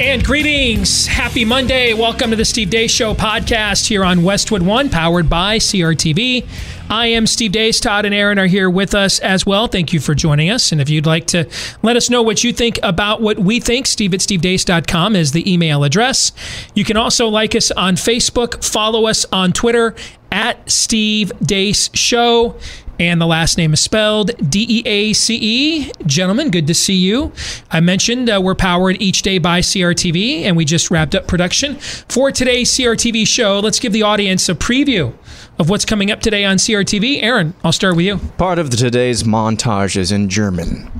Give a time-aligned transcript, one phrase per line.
[0.00, 1.06] And greetings.
[1.06, 1.92] Happy Monday.
[1.92, 6.46] Welcome to the Steve Deace Show podcast here on Westwood One, powered by CRTV.
[6.90, 7.80] I am Steve Deace.
[7.80, 9.68] Todd and Aaron are here with us as well.
[9.68, 10.72] Thank you for joining us.
[10.72, 11.48] And if you'd like to
[11.82, 15.50] let us know what you think about what we think, steve at stevedeace.com is the
[15.50, 16.32] email address.
[16.74, 19.94] You can also like us on Facebook, follow us on Twitter
[20.32, 22.56] at Steve Deace Show
[22.98, 25.92] and the last name is spelled D E A C E.
[26.06, 27.32] Gentlemen, good to see you.
[27.70, 31.76] I mentioned uh, we're powered each day by CRTV, and we just wrapped up production
[31.76, 33.60] for today's CRTV show.
[33.60, 35.14] Let's give the audience a preview
[35.58, 37.22] of what's coming up today on CRTV.
[37.22, 38.18] Aaron, I'll start with you.
[38.38, 40.90] Part of today's montage is in German.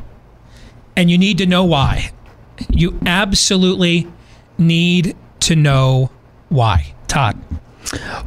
[0.97, 2.11] And you need to know why.
[2.69, 4.07] You absolutely
[4.59, 6.11] need to know
[6.49, 6.95] why.
[7.09, 7.41] Todd.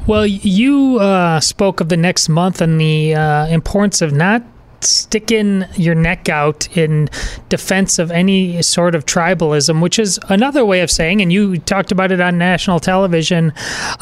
[0.07, 4.43] Well, you uh, spoke of the next month and the uh, importance of not
[4.81, 7.09] sticking your neck out in
[7.49, 11.91] defense of any sort of tribalism, which is another way of saying, and you talked
[11.91, 13.51] about it on national television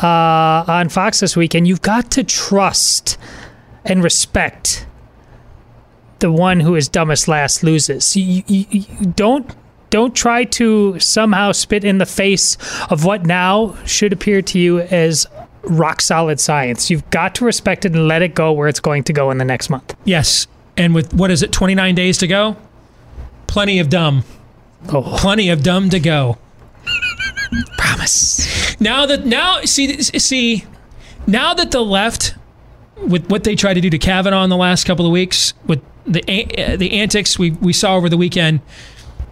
[0.02, 3.18] uh, on Fox this week, and you've got to trust
[3.86, 4.86] and respect
[6.20, 8.16] the one who is dumbest last loses.
[8.16, 9.50] You, you, you don't
[9.90, 12.58] don't try to somehow spit in the face
[12.90, 15.28] of what now should appear to you as
[15.64, 16.90] rock solid science.
[16.90, 19.38] You've got to respect it and let it go where it's going to go in
[19.38, 19.96] the next month.
[20.06, 20.48] Yes.
[20.78, 22.58] And with what is it, 29 days to go?
[23.48, 24.24] Plenty of dumb.
[24.90, 25.16] Oh.
[25.20, 26.38] Plenty of dumb to go.
[27.78, 28.80] Promise.
[28.80, 30.66] Now that now see see
[31.28, 32.36] now that the left
[32.98, 35.82] with what they tried to do to Kavanaugh in the last couple of weeks with
[36.06, 36.22] the
[36.58, 38.62] uh, the antics we we saw over the weekend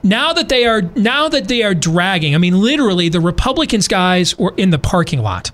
[0.03, 4.37] now that they are now that they are dragging i mean literally the republicans guys
[4.37, 5.51] were in the parking lot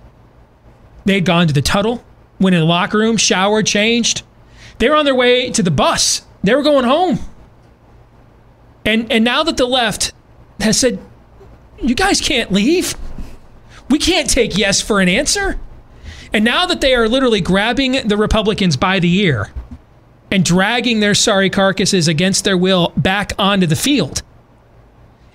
[1.08, 2.04] they'd gone to the tunnel
[2.40, 4.24] went in the locker room showered changed
[4.78, 7.20] they were on their way to the bus they were going home
[8.86, 10.14] and and now that the left
[10.60, 11.00] has said
[11.82, 12.96] you guys can't leave
[13.90, 15.60] we can't take yes for an answer
[16.34, 19.52] and now that they are literally grabbing the republicans by the ear
[20.30, 24.22] and dragging their sorry carcasses against their will back onto the field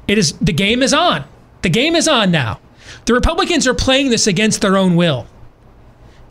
[0.09, 1.25] it is the game is on.
[1.62, 2.60] The game is on now.
[3.06, 5.27] The Republicans are playing this against their own will.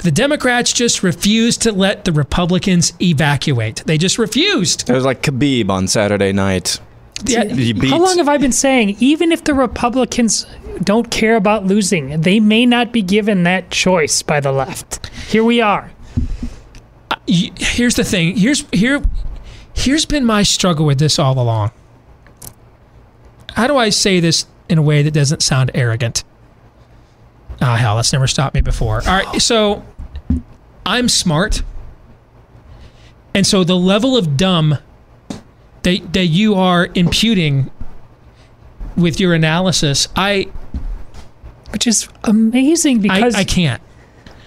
[0.01, 3.83] The Democrats just refused to let the Republicans evacuate.
[3.85, 4.89] They just refused.
[4.89, 6.79] It was like Khabib on Saturday night.
[7.25, 7.43] Yeah.
[7.89, 10.47] How long have I been saying, even if the Republicans
[10.83, 15.05] don't care about losing, they may not be given that choice by the left?
[15.27, 15.91] Here we are.
[17.11, 18.35] Uh, y- Here's the thing.
[18.37, 19.03] Here's here
[19.75, 21.71] here's been my struggle with this all along.
[23.53, 26.23] How do I say this in a way that doesn't sound arrogant?
[27.61, 29.01] Ah, hell, that's never stopped me before.
[29.07, 29.85] All right, so
[30.85, 31.61] I'm smart.
[33.33, 34.77] And so the level of dumb
[35.83, 37.71] that, that you are imputing
[38.97, 40.47] with your analysis, I
[41.71, 43.35] Which is amazing because.
[43.35, 43.81] I can't.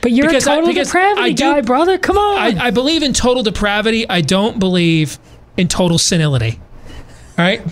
[0.03, 1.99] but you're because a I- total because depravity I do- guy, brother.
[1.99, 2.37] Come on.
[2.59, 4.07] I, I believe in total depravity.
[4.09, 5.19] I don't believe
[5.57, 6.61] in total senility.
[7.39, 7.63] All right?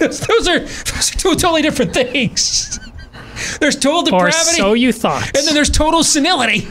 [0.00, 2.78] those, those are, those are two totally different things.
[3.60, 4.56] There's total or depravity.
[4.56, 5.36] so you thought.
[5.36, 6.66] and then there's total senility.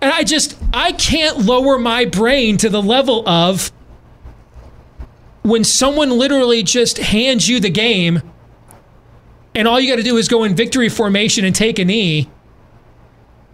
[0.00, 3.72] And I just, I can't lower my brain to the level of
[5.42, 8.22] when someone literally just hands you the game
[9.54, 12.28] and all you got to do is go in victory formation and take a knee.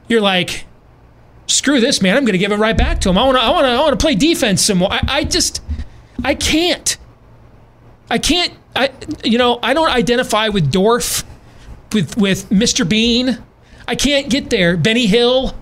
[0.09, 0.65] You're like,
[1.47, 2.17] screw this, man.
[2.17, 3.19] I'm going to give it right back to him.
[3.19, 4.93] I want to, I want to, I want to play defense some more.
[4.93, 5.63] I, I just,
[6.25, 6.97] I can't.
[8.11, 8.53] I can't.
[8.75, 8.91] I,
[9.25, 11.25] you know, I don't identify with Dorf,
[11.93, 12.89] with with Mr.
[12.89, 13.39] Bean.
[13.89, 14.77] I can't get there.
[14.77, 15.55] Benny Hill.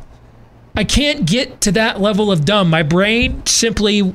[0.77, 2.71] I can't get to that level of dumb.
[2.71, 4.15] My brain simply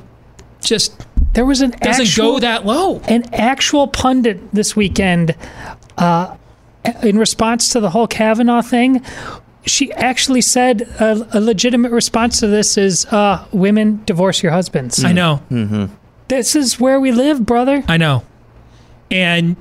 [0.62, 3.00] just there was an doesn't actual, go that low.
[3.00, 5.36] an actual pundit this weekend
[5.98, 6.38] uh,
[7.02, 9.04] in response to the whole Kavanaugh thing.
[9.66, 15.04] She actually said a, a legitimate response to this is uh, women divorce your husbands.
[15.04, 15.42] I know.
[16.28, 17.84] This is where we live, brother.
[17.88, 18.24] I know.
[19.10, 19.56] And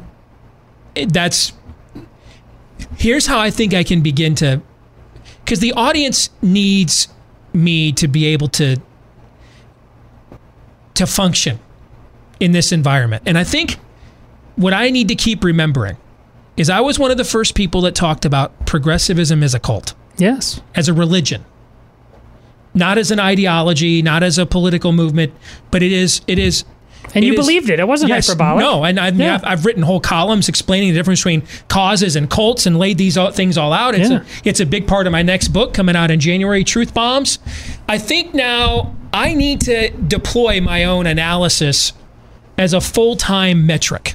[0.95, 1.53] that's
[2.97, 4.61] here's how I think I can begin to
[5.45, 7.09] because the audience needs
[7.53, 8.77] me to be able to
[10.95, 11.59] to function
[12.41, 13.23] in this environment.
[13.27, 13.77] And I think
[14.57, 15.97] what I need to keep remembering
[16.57, 19.95] is I was one of the first people that talked about progressivism as a cult,
[20.19, 20.61] Yes.
[20.75, 21.45] as a religion,
[22.75, 25.33] not as an ideology, not as a political movement,
[25.71, 26.65] but it is it is
[27.15, 27.79] And It you is- believed it.
[27.79, 28.63] It wasn't Yes, hyperbolic.
[28.65, 29.35] No, and I've, Yeah.
[29.35, 33.19] I've, I've written whole columns explaining the difference between causes and cults and laid these
[33.19, 33.95] all, things all out.
[33.95, 34.21] It's, Yeah.
[34.21, 37.39] a, it's a big part of my next book coming out in January, Truth Bombs.
[37.89, 41.93] I think now I need to deploy my own analysis
[42.57, 44.15] as a full time metric.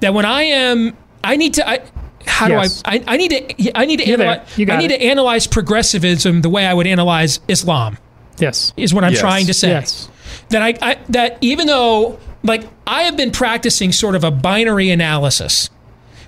[0.00, 1.68] That when I am, I need to.
[1.68, 1.80] I,
[2.26, 2.82] how Yes.
[2.82, 3.04] do I, I?
[3.06, 3.78] I need to.
[3.78, 4.58] I need to You're analyze.
[4.58, 4.98] You got I need it.
[4.98, 7.98] to analyze progressivism the way I would analyze Islam.
[8.38, 8.72] Yes.
[8.76, 9.20] Is what I'm Yes.
[9.20, 10.08] trying to say Yes.
[10.50, 14.90] That I, I that even though like I have been practicing sort of a binary
[14.90, 15.70] analysis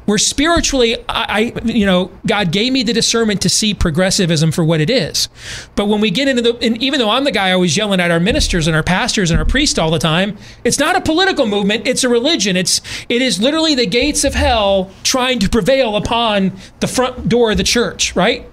[0.04, 4.64] where spiritually I, I you know God gave me the discernment to see progressivism for
[4.64, 5.28] what it is.
[5.74, 8.10] But when we get into the and even though I'm the guy always yelling at
[8.10, 11.46] our ministers and our pastors and our priests all the time it's not a political
[11.46, 12.56] movement it's a religion.
[12.56, 17.52] It's it is literally the gates of hell trying to prevail upon the front door
[17.52, 18.48] of the church right?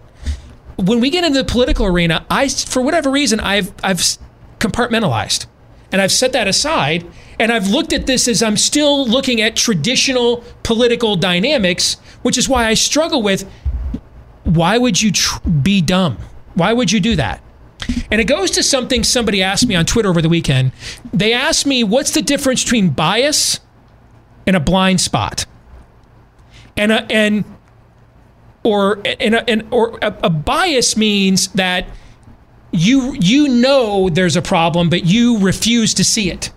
[0.77, 3.99] When we get into the political arena, I, for whatever reason, I've I've
[4.59, 5.45] compartmentalized,
[5.91, 7.05] and I've set that aside,
[7.39, 12.47] and I've looked at this as I'm still looking at traditional political dynamics, which is
[12.49, 13.49] why I struggle with
[14.43, 16.17] why would you tr- be dumb?
[16.55, 17.41] Why would you do that?
[18.11, 20.71] And it goes to something somebody asked me on Twitter over the weekend.
[21.13, 23.59] They asked me, what's the difference between bias
[24.45, 25.45] and a blind spot?
[26.75, 27.45] And a, and
[28.63, 31.87] or and, a, and or a, a bias means that
[32.71, 36.51] you you know there's a problem, but you refuse to see it.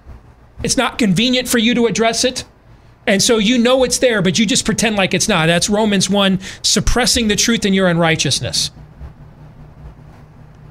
[0.63, 2.45] It's not convenient for you to address it.
[3.07, 5.47] And so you know it's there, but you just pretend like it's not.
[5.47, 8.71] That's Romans 1, suppressing the truth in your unrighteousness.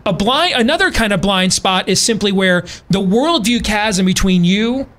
[0.05, 4.89] A blind another kind of blind spot is simply where the worldview chasm between you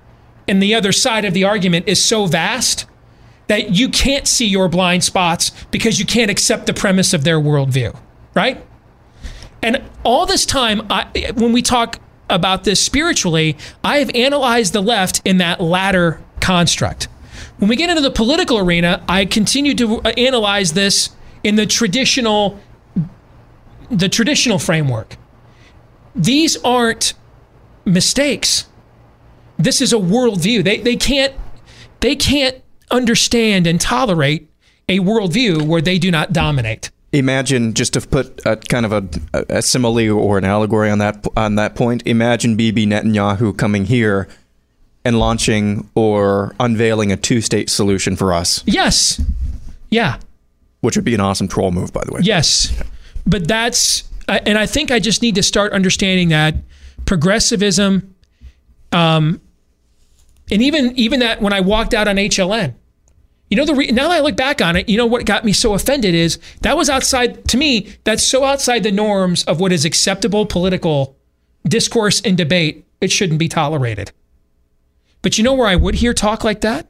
[0.47, 2.87] and the other side of the argument is so vast
[3.49, 7.41] that you can't see your blind spots because you can't accept the premise of their
[7.41, 7.97] worldview,
[8.35, 8.65] right?
[9.63, 14.81] And all this time, I, when we talk about this spiritually, I have analyzed the
[14.81, 17.09] left in that latter construct.
[17.59, 21.11] When we get into the political arena, I continue to analyze this
[21.45, 22.59] in the traditional,
[23.91, 25.17] the traditional framework.
[26.15, 27.15] These aren't
[27.85, 28.67] mistakes.
[29.59, 30.65] This is a worldview.
[30.65, 31.35] They they can't
[32.01, 34.51] they can't understand and tolerate
[34.89, 36.91] a worldview where they do not dominate.
[37.13, 39.07] Imagine just to put a kind of a,
[39.51, 42.03] a simile or an allegory on that on that point.
[42.07, 44.29] Imagine Bibi Netanyahu coming here
[45.05, 49.21] and launching or unveiling a two-state solution for us, Yes.
[49.91, 50.19] Yeah.
[50.81, 52.21] which would be an awesome troll move, by the way.
[52.23, 52.73] Yes.
[53.27, 56.55] But that's, and I think I just need to start understanding that
[57.05, 58.15] progressivism,
[58.93, 59.41] um,
[60.51, 62.75] and even even that when I walked out on HLN,
[63.53, 65.45] you know the re- now that I look back on it, you know what got
[65.45, 67.95] me so offended is that was outside to me.
[68.05, 71.19] That's so outside the norms of what is acceptable political
[71.69, 72.87] discourse and debate.
[73.03, 74.11] It shouldn't be tolerated.
[75.21, 76.89] But you know where I would hear talk like that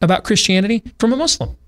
[0.00, 1.58] about Christianity from a Muslim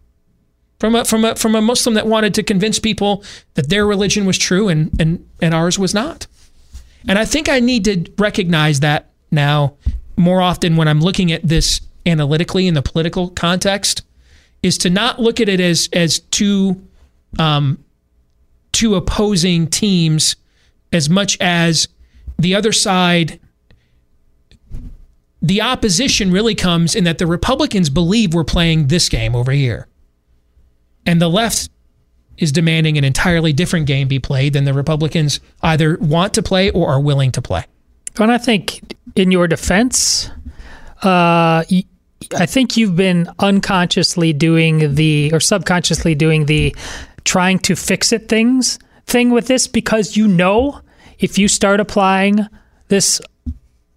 [0.79, 3.23] from a from a from a Muslim that wanted to convince people
[3.57, 6.27] that their religion was true and and and ours was not.
[7.07, 9.75] And I think I need to recognize that now
[10.17, 14.03] more often when I'm looking at this analytically in the political context
[14.63, 16.83] is to not look at it as as two
[17.39, 17.83] um,
[18.73, 20.37] two opposing teams
[20.93, 21.89] as much as
[22.39, 23.41] the other side
[25.43, 29.87] the opposition really comes in that the Republicans believe we're playing this game over here.
[31.07, 31.71] And the left
[32.37, 36.71] is demanding an entirely different game be played than the Republicans either want to play
[36.71, 37.65] or are willing to play.
[38.19, 40.31] And I think in your defense,
[41.03, 41.65] uh,
[42.37, 46.75] I think you've been unconsciously doing the, or subconsciously doing the
[47.25, 50.81] trying to fix it things thing with this because you know
[51.19, 52.47] if you start applying
[52.89, 53.21] this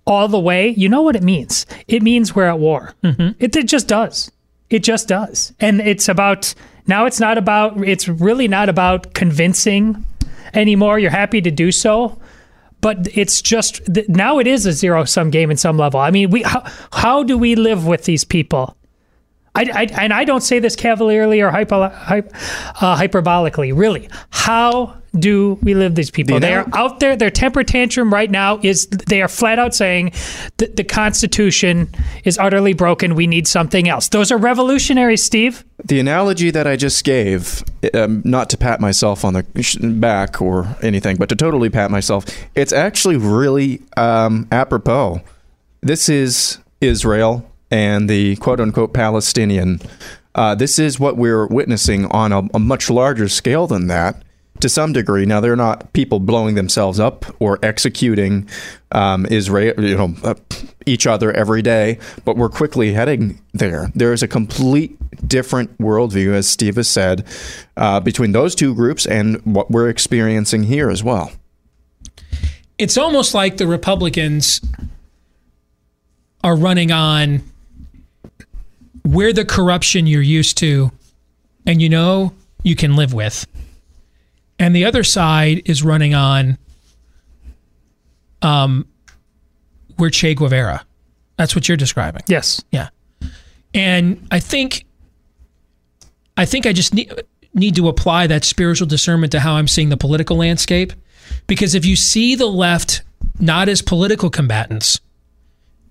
[0.05, 1.65] all the way, you know what it means.
[1.87, 2.93] It means we're at war.
[3.03, 3.41] Mm-hmm.
[3.41, 4.31] It, it just does.
[4.69, 5.53] It just does.
[5.59, 6.53] And it's about,
[6.87, 10.05] now it's not about, it's really not about convincing
[10.53, 10.99] anymore.
[10.99, 12.19] You're happy to do so
[12.83, 16.01] but it's just now it is a zero sum game in some level.
[16.01, 18.75] I mean, we how, how do we live with these people?
[19.55, 22.21] I, I and I don't say this cavalierly or uh,
[22.97, 23.75] hyperbolically.
[23.75, 26.35] Really, how do we live these people?
[26.35, 27.15] The They are out there.
[27.15, 30.11] Their temper tantrum right now is they are flat out saying
[30.57, 31.89] that the Constitution
[32.23, 33.13] is utterly broken.
[33.15, 34.09] We need something else.
[34.09, 35.63] Those are revolutionaries, Steve.
[35.85, 39.43] The analogy that I just gave, um, not to pat myself on the
[39.99, 45.21] back or anything, but to totally pat myself, it's actually really um, apropos.
[45.81, 49.79] This is Israel and the quote unquote Palestinian
[50.35, 54.22] Uh, this is what we're witnessing on a, a much larger scale than that
[54.59, 55.25] to some degree.
[55.25, 58.47] Now, they're not people blowing themselves up or executing
[58.91, 60.35] um, Israel, you know, uh,
[60.85, 63.91] each other every day, but we're quickly heading there.
[63.95, 67.25] There is a complete different worldview, as Steve has said,
[67.77, 71.31] uh, between those two groups and what we're experiencing here as well.
[72.77, 74.61] It's almost like the Republicans
[76.43, 77.41] are running on
[79.05, 80.91] we're the corruption you're used to
[81.65, 82.33] and you know
[82.63, 83.45] you can live with.
[84.63, 86.57] And the other side is running on
[88.41, 88.87] um
[89.99, 90.85] we're Che Guevara.
[91.35, 92.21] That's what you're describing.
[92.27, 92.63] Yes.
[92.71, 92.87] Yeah.
[93.73, 94.85] And I think
[96.37, 97.11] I think I just need
[97.53, 100.93] need to apply that spiritual discernment to how I'm seeing the political landscape
[101.45, 103.01] because if you see the left
[103.39, 105.01] not as political combatants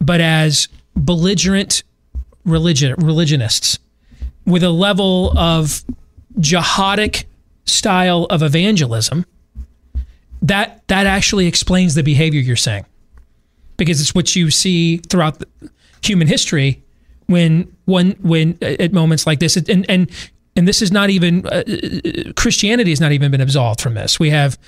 [0.01, 1.83] but as belligerent
[2.47, 3.79] religion religionists
[4.47, 5.85] with a level of
[6.41, 7.25] jihadic
[7.65, 9.25] style of evangelism
[10.41, 12.85] that that actually explains the behavior you're saying
[13.77, 15.43] because it's what you see throughout
[16.03, 16.83] human history
[17.27, 20.11] when one when at moments like this and and
[20.57, 21.63] and this is not even uh,
[22.37, 24.21] Christianity has not even been absolved from this.
[24.21, 24.59] We have,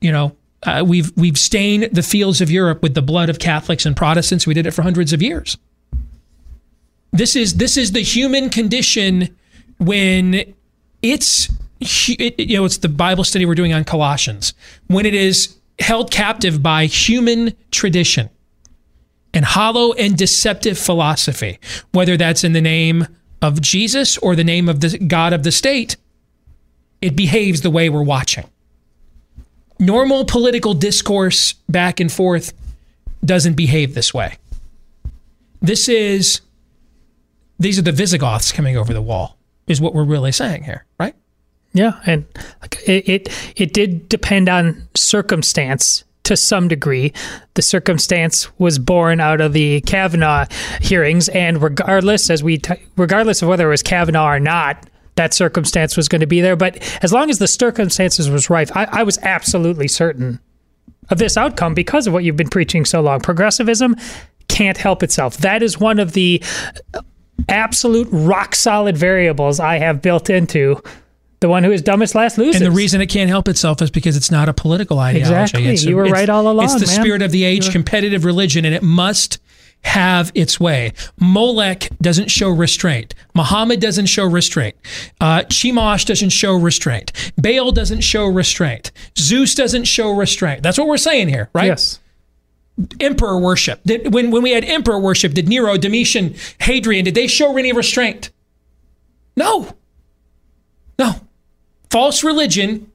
[0.00, 3.86] you know, uh, we've we've stained the fields of Europe with the blood of Catholics
[3.86, 4.46] and Protestants.
[4.46, 5.56] We did it for hundreds of years.
[7.12, 9.36] This is this is the human condition
[9.78, 10.54] when
[11.02, 11.48] it's
[11.80, 14.54] you know it's the Bible study we're doing on Colossians
[14.88, 18.30] when it is held captive by human tradition
[19.32, 21.58] and hollow and deceptive philosophy,
[21.92, 23.06] whether that's in the name
[23.40, 25.96] of Jesus or the name of the God of the state,
[27.00, 28.48] it behaves the way we're watching.
[29.78, 32.52] Normal political discourse back and forth
[33.24, 34.36] doesn't behave this way.
[35.62, 36.40] This is,
[37.58, 39.36] these are the Visigoths coming over the wall,
[39.68, 41.14] is what we're really saying here, right?
[41.72, 42.24] Yeah, and
[42.86, 47.12] it, it it did depend on circumstance to some degree.
[47.54, 50.46] The circumstance was born out of the Kavanaugh
[50.80, 55.34] hearings, and regardless, as we t- regardless of whether it was Kavanaugh or not, that
[55.34, 56.56] circumstance was going to be there.
[56.56, 60.40] But as long as the circumstances was rife, I, I was absolutely certain
[61.10, 63.20] of this outcome because of what you've been preaching so long.
[63.20, 63.96] Progressivism
[64.48, 65.38] can't help itself.
[65.38, 66.42] That is one of the
[66.94, 67.02] uh,
[67.48, 70.82] absolute rock solid variables I have built into
[71.40, 72.60] the one who is dumbest last loses.
[72.60, 75.40] And the reason it can't help itself is because it's not a political ideology.
[75.40, 75.66] Exactly.
[75.68, 77.00] It's You were right all along, It's the man.
[77.00, 79.38] spirit of the age, competitive religion, and it must
[79.82, 80.92] have its way.
[81.20, 83.14] Molech doesn't show restraint.
[83.34, 84.74] Muhammad doesn't show restraint.
[85.20, 87.12] Uh, Chemosh doesn't show restraint.
[87.36, 88.90] Baal doesn't show restraint.
[89.16, 90.64] Zeus doesn't show restraint.
[90.64, 91.66] That's what we're saying here, right?
[91.66, 92.00] Yes.
[92.98, 93.80] Emperor worship.
[93.84, 97.72] Did, when, when we had emperor worship, did Nero, Domitian, Hadrian, did they show any
[97.72, 98.30] restraint?
[99.36, 99.68] No.
[100.98, 101.14] No.
[101.90, 102.90] False religion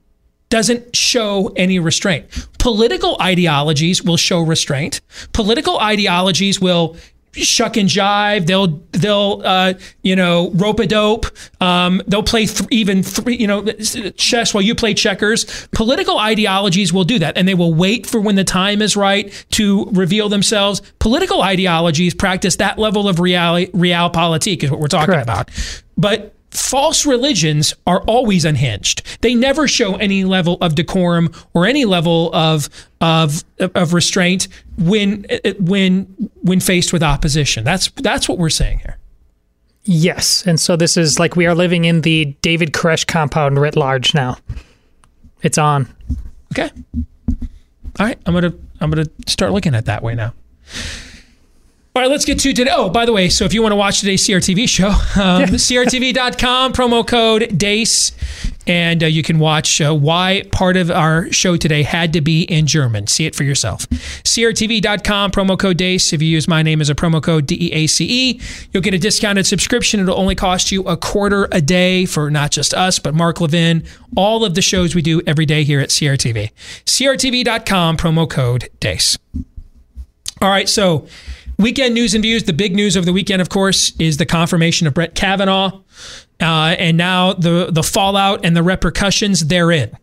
[0.50, 2.26] doesn't show any restraint.
[2.60, 5.02] Political ideologies will show restraint.
[5.34, 6.96] Political ideologies will
[7.34, 8.46] shuck and jive.
[8.46, 9.74] They'll they'll uh,
[10.04, 11.26] you know rope a dope.
[11.60, 13.66] Um, they'll play th- even three you know
[14.16, 15.68] chess while you play checkers.
[15.72, 19.46] Political ideologies will do that, and they will wait for when the time is right
[19.52, 20.82] to reveal themselves.
[21.00, 23.34] Political ideologies practice that level of real
[23.74, 25.24] realpolitik is what we're talking Correct.
[25.24, 25.50] about.
[25.98, 29.02] But false religions are always unhinged.
[29.22, 32.70] They never show any level of decorum or any level of
[33.02, 35.26] of of restraint when
[35.60, 36.04] when
[36.42, 37.64] when faced with opposition.
[37.64, 38.98] That's that's what we're saying here.
[39.86, 40.46] Yes.
[40.48, 44.14] And so this is like we are living in the David Koresh compound writ large
[44.14, 44.38] now.
[45.42, 45.94] It's on.
[46.54, 46.70] Okay.
[48.00, 50.34] All right, I'm gonna I'm gonna start looking at it that way now.
[51.96, 52.72] All right, let's get to today.
[52.74, 56.74] Oh, by the way, so if you want to watch today's CRTV show, um, crtv.com,
[56.74, 58.14] promo code DEACE,
[58.66, 62.46] and uh, you can watch uh, why part of our show today had to be
[62.46, 63.06] in German.
[63.06, 63.88] See it for yourself.
[63.92, 66.14] crtv.com, promo code DEACE.
[66.14, 68.82] If you use my name as a promo code D E A C E, you'll
[68.82, 70.00] get a discounted subscription.
[70.00, 73.84] It'll only cost you a quarter a day for not just us, but Mark Levin,
[74.18, 76.50] all of the shows we do every day here at CRTV.
[76.88, 79.16] crtv.com, promo code DEACE.
[80.42, 81.08] All right, so
[81.58, 82.44] weekend news and views.
[82.44, 85.82] The big news of the weekend, of course, is the confirmation of Brett Kavanaugh,
[86.42, 89.98] uh, and now the the fallout and the repercussions therein.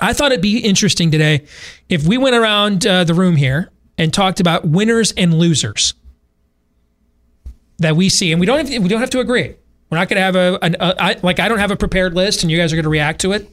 [0.00, 1.44] I thought it'd be interesting today
[1.88, 5.94] if we went around uh, the room here and talked about winners and losers
[7.78, 9.54] that we see, and we don't have, we don't have to agree.
[9.90, 12.56] We're not going to have a, like I don't have a prepared list, and you
[12.56, 13.50] guys are going to react to it.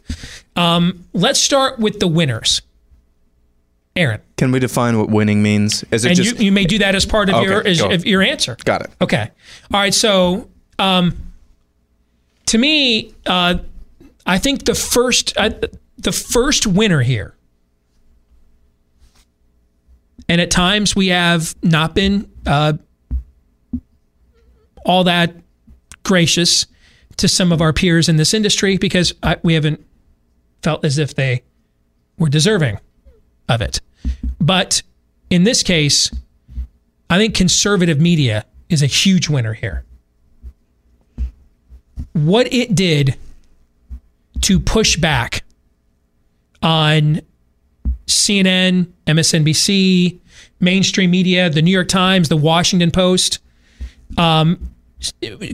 [0.55, 2.61] Um, let's start with the winners.
[3.97, 4.21] Aaron.
[4.37, 5.83] Can we define what winning means?
[5.91, 7.81] Is it and just you, you may do that as part of Okay, your as,
[7.81, 8.55] of your answer.
[8.63, 8.91] got it?
[9.01, 9.29] Okay.
[9.73, 9.93] All right.
[9.93, 10.49] So,
[10.79, 11.33] um,
[12.45, 13.55] to me, uh,
[14.25, 15.49] I think the first uh,
[15.97, 17.35] the first winner here,
[20.29, 22.73] and at times we have not been uh,
[24.85, 25.35] all that
[26.03, 26.67] gracious
[27.17, 29.83] to some of our peers in this industry because I, we haven't
[30.61, 31.43] felt as if they
[32.17, 32.79] were deserving
[33.49, 33.81] of it.
[34.47, 34.81] But
[35.29, 36.09] in this case,
[37.09, 39.83] I think conservative media is a huge winner here.
[42.13, 43.17] What it did
[44.43, 45.43] to push back
[46.63, 47.19] on
[48.07, 50.17] CNN, MSNBC,
[50.61, 53.39] mainstream media, the New York Times, the Washington Post,
[54.17, 54.71] um,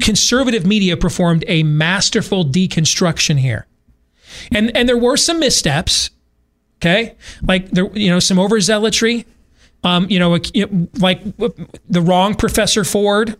[0.01, 3.65] conservative media performed a masterful deconstruction here.
[4.51, 6.11] And and there were some missteps,
[6.83, 7.15] okay?
[7.47, 9.25] Like there you know some overzealotry,
[9.83, 10.31] um, you know,
[10.99, 13.37] like the wrong Professor Ford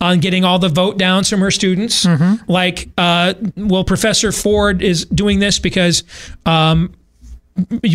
[0.00, 2.04] on getting all the vote downs from her students.
[2.04, 2.50] Mm-hmm.
[2.50, 6.04] Like, uh, well, Professor Ford is doing this because
[6.44, 6.94] um,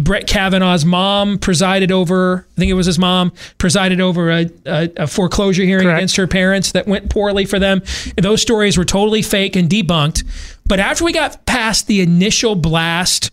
[0.04, 4.90] Brett Kavanaugh's mom presided over, I think it was his mom, presided over a, a,
[4.98, 6.00] a foreclosure hearing Correct.
[6.00, 7.84] against her parents that went poorly for them.
[8.18, 10.24] Those stories were totally fake and debunked.
[10.66, 13.30] But after we got past the initial blast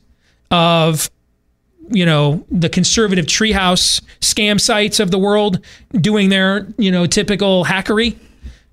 [0.50, 1.10] of,
[1.90, 7.64] you know, the conservative treehouse scam sites of the world doing their, you know, typical
[7.64, 8.16] hackery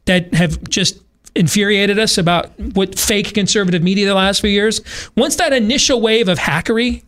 [0.06, 1.00] that have just
[1.36, 4.82] infuriated us about what fake conservative media the last few years.
[5.18, 7.04] Once that initial wave of hackery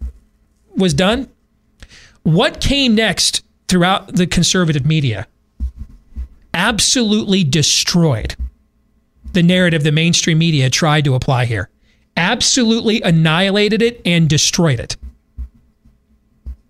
[0.75, 1.29] was done,
[2.23, 5.27] what came next throughout the conservative media
[6.53, 8.35] absolutely destroyed
[9.33, 11.69] the narrative the mainstream media tried to apply here.
[12.15, 14.97] Absolutely annihilated it and destroyed it.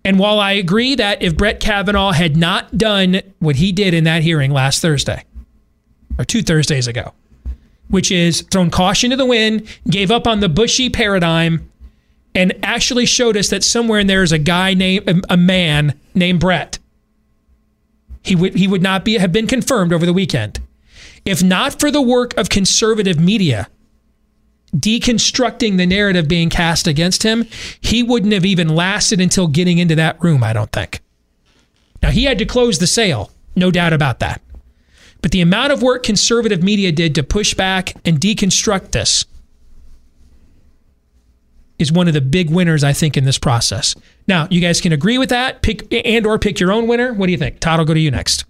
[0.08, 4.04] And while I agree that if Brett Kavanaugh had not done what he did in
[4.04, 5.22] that hearing last Thursday,
[6.18, 7.12] or two Thursdays ago,
[7.88, 11.70] which is thrown caution to the wind, gave up on the Bushy paradigm,
[12.34, 15.92] and actually showed us that somewhere in there is a guy named um, a man
[16.14, 16.78] named Brett.
[18.22, 20.58] He would he would not be have been confirmed over the weekend.
[21.26, 23.68] If not for the work of conservative media
[24.76, 27.46] deconstructing the narrative being cast against him,
[27.80, 31.00] he wouldn't have even lasted until getting into that room, I don't think.
[32.02, 34.40] Now he had to close the sale, no doubt about that.
[35.20, 39.24] But the amount of work conservative media did to push back and deconstruct this
[41.78, 43.94] is one of the big winners I think in this process.
[44.26, 47.12] Now, you guys can agree with that, pick and or pick your own winner.
[47.12, 47.60] What do you think?
[47.60, 48.44] Todd, I'll go to you next.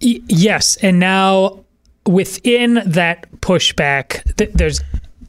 [0.00, 1.64] Yes, and now
[2.10, 4.80] within that pushback, th- there's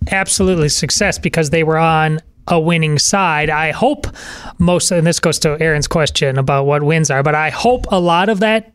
[0.09, 3.49] absolutely success because they were on a winning side.
[3.49, 4.07] I hope
[4.57, 7.99] most, and this goes to Aaron's question about what wins are, but I hope a
[7.99, 8.71] lot of that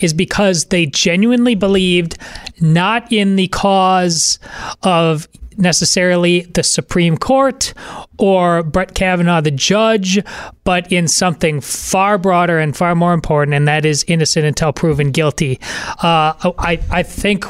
[0.00, 2.16] is because they genuinely believed
[2.60, 4.38] not in the cause
[4.82, 7.74] of necessarily the Supreme Court
[8.18, 10.18] or Brett Kavanaugh, the judge,
[10.64, 15.10] but in something far broader and far more important, and that is innocent until proven
[15.10, 15.58] guilty.
[16.02, 17.44] Uh, I, I think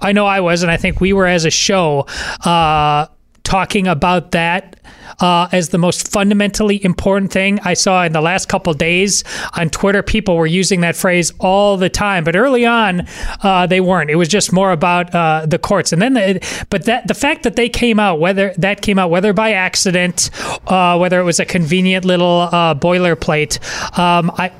[0.00, 2.06] I know I was, and I think we were as a show
[2.44, 3.06] uh,
[3.46, 4.76] talking about that
[5.20, 7.60] uh, as the most fundamentally important thing.
[7.62, 9.22] I saw in the last couple days
[9.56, 13.06] on Twitter, people were using that phrase all the time, but early on,
[13.42, 14.10] uh, they weren't.
[14.10, 17.44] It was just more about uh, the courts, and then, the, but that the fact
[17.44, 20.30] that they came out, whether that came out whether by accident,
[20.66, 23.60] uh, whether it was a convenient little uh, boilerplate,
[23.96, 24.50] um, I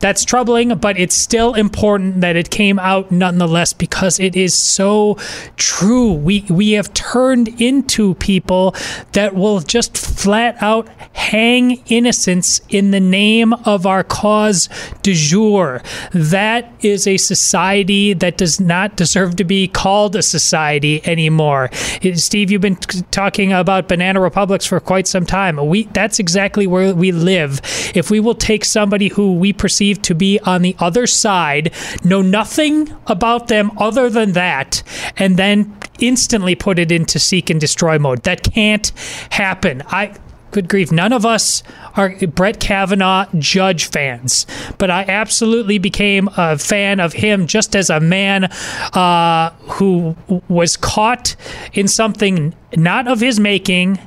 [0.00, 5.16] that's troubling, but it's still important that it came out nonetheless because it is so
[5.56, 6.12] true.
[6.12, 8.74] We we have turned into people
[9.12, 14.68] that will just flat out hang innocence in the name of our cause
[15.02, 15.82] du jour.
[16.12, 21.70] That is a society that does not deserve to be called a society anymore.
[22.14, 25.56] Steve, you've been talking about banana republics for quite some time.
[25.66, 27.60] We that's exactly where we live.
[27.94, 31.72] If we will take somebody who we perceive to be on the other side,
[32.04, 34.82] know nothing about them other than that,
[35.16, 38.22] and then instantly put it into seek and destroy mode.
[38.24, 38.92] That can't
[39.30, 39.82] happen.
[39.86, 40.14] I
[40.56, 41.62] good grief, none of us
[41.96, 44.46] are Brett Kavanaugh judge fans,
[44.78, 50.16] but I absolutely became a fan of him just as a man uh, who
[50.48, 51.36] was caught
[51.74, 53.98] in something not of his making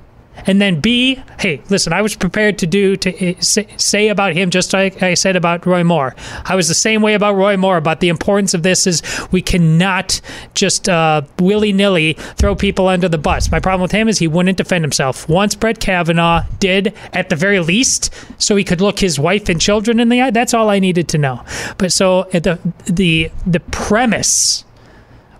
[0.45, 4.49] and then B, hey, listen, I was prepared to do to uh, say, about him
[4.49, 6.15] just like I said about Roy Moore.
[6.45, 9.41] I was the same way about Roy Moore about the importance of this is we
[9.41, 10.21] cannot
[10.53, 13.51] just uh, willy nilly throw people under the bus.
[13.51, 15.27] My problem with him is he wouldn't defend himself.
[15.29, 19.59] Once Brett Kavanaugh did, at the very least, so he could look his wife and
[19.59, 20.31] children in the eye.
[20.31, 21.43] That's all I needed to know.
[21.77, 24.63] But so uh, the the the premise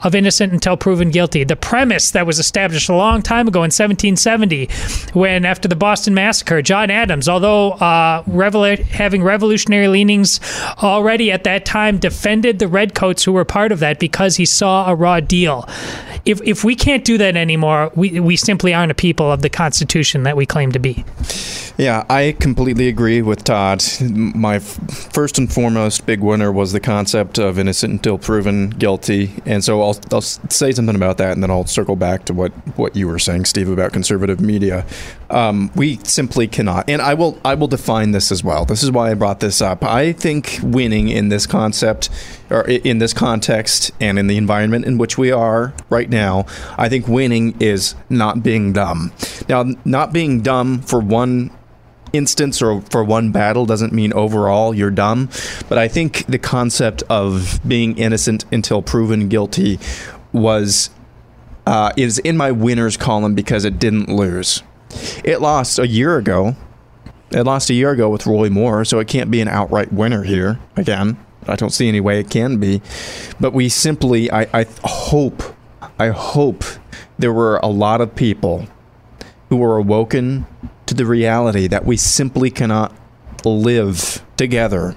[0.04, 1.44] of innocent until proven guilty.
[1.44, 4.70] The premise that was established a long time ago in 1770,
[5.14, 8.24] when after the Boston Massacre, John Adams, although uh,
[8.92, 10.40] having revolutionary leanings
[10.82, 14.90] already at that time, defended the redcoats who were part of that because he saw
[14.90, 15.68] a raw deal.
[16.26, 19.50] If, if we can't do that anymore, we, we simply aren't a people of the
[19.50, 21.04] Constitution that we claim to be.
[21.80, 23.82] Yeah, I completely agree with Todd.
[24.02, 24.78] My f-
[25.14, 29.82] first and foremost big winner was the concept of innocent until proven guilty, and so
[29.90, 33.08] I'll, I'll say something about that, and then I'll circle back to what, what you
[33.08, 34.86] were saying, Steve, about conservative media.
[35.30, 38.66] Um, we simply cannot, and I will I will define this as well.
[38.66, 39.84] This is why I brought this up.
[39.84, 42.10] I think winning in this concept,
[42.50, 46.46] or in this context, and in the environment in which we are right now,
[46.78, 49.12] I think winning is not being dumb.
[49.48, 51.52] Now, not being dumb for one
[52.14, 55.30] instance or for one battle doesn't mean overall you're dumb.
[55.68, 59.80] But I think the concept of being innocent until proven guilty
[60.32, 60.90] was
[61.66, 64.64] uh, is in my winners column because it didn't lose.
[65.24, 66.56] It lost a year ago.
[67.32, 70.24] It lost a year ago with Roy Moore, so it can't be an outright winner
[70.24, 71.24] here again.
[71.48, 72.82] I don't see any way it can be.
[73.40, 75.44] But we simply, I, I hope,
[76.00, 76.64] I hope
[77.20, 78.68] there were a lot of people
[79.50, 80.48] who were awoken
[80.90, 82.92] to the reality that we simply cannot
[83.46, 84.96] live together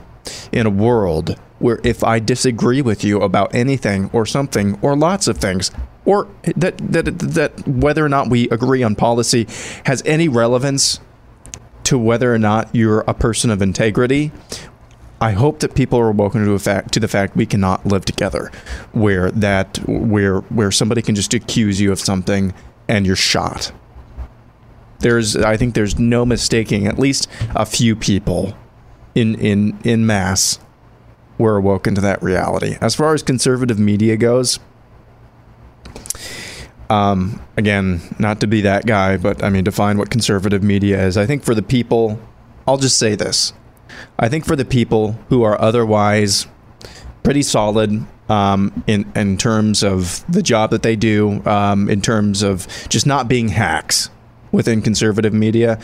[0.50, 5.28] in a world where if I disagree with you about anything or something or lots
[5.28, 5.70] of things,
[6.06, 9.46] or that that that whether or not we agree on policy
[9.84, 10.98] has any relevance
[11.84, 14.32] to whether or not you're a person of integrity.
[15.20, 18.50] I hope that people are awoken to, fact, to the fact we cannot live together,
[18.92, 22.54] where that where where somebody can just accuse you of something
[22.88, 23.72] and you're shot
[25.02, 28.56] there's I think there's no mistaking at least a few people
[29.14, 30.58] in in in mass
[31.38, 32.76] were awoken to that reality.
[32.80, 34.60] As far as conservative media goes,
[36.88, 41.16] um, again, not to be that guy, but I mean, define what conservative media is.
[41.16, 42.20] I think for the people,
[42.66, 43.52] I'll just say this.
[44.18, 46.46] I think for the people who are otherwise
[47.22, 52.42] pretty solid um, in in terms of the job that they do, um, in terms
[52.42, 54.10] of just not being hacks,
[54.52, 55.78] within conservative media.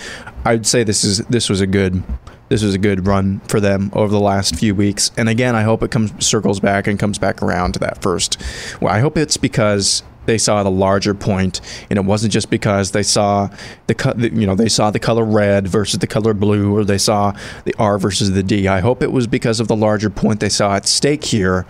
[0.44, 2.02] I'd say this is this was a good
[2.48, 5.11] this was a good run for them over the last few weeks.
[5.16, 8.40] And again, I hope it comes circles back and comes back around to that first.
[8.81, 12.90] Well, I hope it's because they saw the larger point, and it wasn't just because
[12.90, 13.48] they saw
[13.87, 17.33] the you know they saw the color red versus the color blue, or they saw
[17.64, 18.68] the R versus the D.
[18.68, 21.66] I hope it was because of the larger point they saw at stake here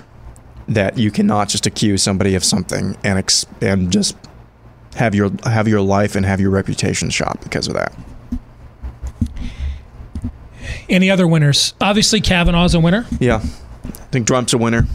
[0.66, 4.16] that you cannot just accuse somebody of something and ex- and just
[4.98, 7.94] have your have your life and have your reputation shot because of that.
[10.88, 11.74] Any other winners?
[11.80, 13.06] Obviously, Kavanaugh's a winner.
[13.20, 14.86] Yeah, I think Trump's a winner.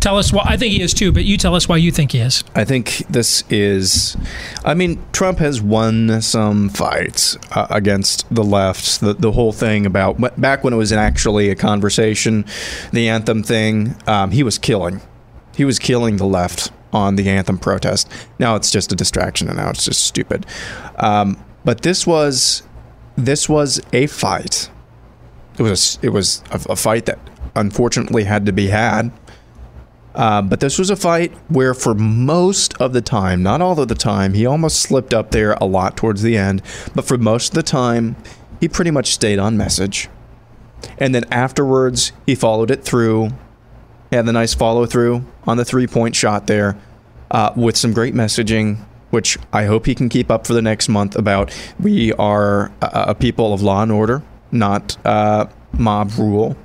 [0.00, 0.42] Tell us why.
[0.44, 2.44] I think he is too, but you tell us why you think he is.
[2.54, 4.16] I think this is.
[4.64, 9.00] I mean, Trump has won some fights uh, against the left.
[9.00, 12.44] The the whole thing about back when it was actually a conversation,
[12.92, 13.96] the anthem thing.
[14.06, 15.00] Um, he was killing.
[15.56, 18.10] He was killing the left on the anthem protest.
[18.38, 20.46] Now it's just a distraction, and now it's just stupid.
[20.96, 22.62] Um, but this was
[23.16, 24.70] this was a fight.
[25.58, 27.18] It was a, it was a, a fight that
[27.54, 29.12] unfortunately had to be had.
[30.14, 33.88] Uh, but this was a fight where, for most of the time, not all of
[33.88, 36.62] the time, he almost slipped up there a lot towards the end.
[36.94, 38.14] But for most of the time,
[38.60, 40.08] he pretty much stayed on message.
[40.98, 43.30] And then afterwards, he followed it through
[44.14, 46.76] had the nice follow through on the three point shot there
[47.34, 48.78] uh, with some great messaging,
[49.10, 53.14] which I hope he can keep up for the next month about we are a,
[53.14, 56.56] people of law and order, not uh, mob rule.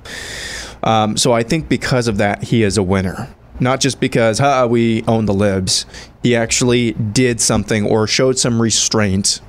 [0.84, 3.28] Um, so I think because of that, he is a winner.
[3.58, 5.84] Not just because ha, we own the libs.
[6.22, 9.40] He actually did something or showed some restraint,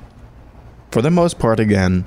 [0.90, 2.04] for the most part, again,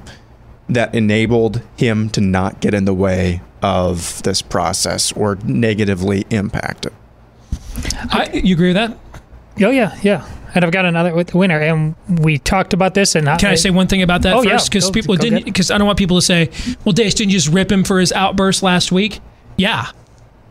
[0.67, 6.85] that enabled him to not get in the way of this process or negatively impact
[6.85, 6.93] it.
[8.11, 8.97] I, you agree with that?
[9.65, 10.27] Oh yeah, yeah.
[10.53, 13.15] And I've got another winner, and we talked about this.
[13.15, 14.69] And can I, I say one thing about that oh, first?
[14.69, 14.93] Because yeah.
[14.93, 15.45] people didn't.
[15.45, 16.49] Because I don't want people to say,
[16.85, 19.19] "Well, Deace, didn't you just rip him for his outburst last week?"
[19.57, 19.87] Yeah,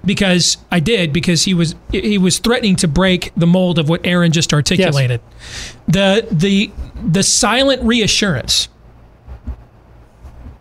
[0.04, 1.12] because I did.
[1.12, 5.20] Because he was he was threatening to break the mold of what Aaron just articulated.
[5.22, 5.76] Yes.
[5.88, 6.70] The the
[7.02, 8.68] the silent reassurance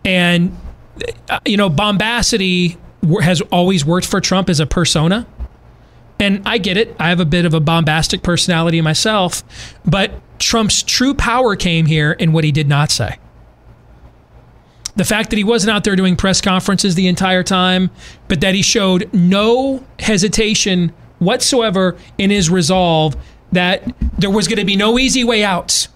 [0.04, 0.56] and
[1.28, 2.76] uh, you know, bombacity
[3.22, 5.26] has always worked for Trump as a persona.
[6.20, 6.94] And I get it.
[6.98, 9.42] I have a bit of a bombastic personality myself.
[9.84, 13.18] But Trump's true power came here in what he did not say.
[14.96, 17.90] The fact that he wasn't out there doing press conferences the entire time,
[18.28, 23.16] but that he showed no hesitation whatsoever in his resolve
[23.50, 23.82] that
[24.18, 25.88] there was going to be no easy way outs.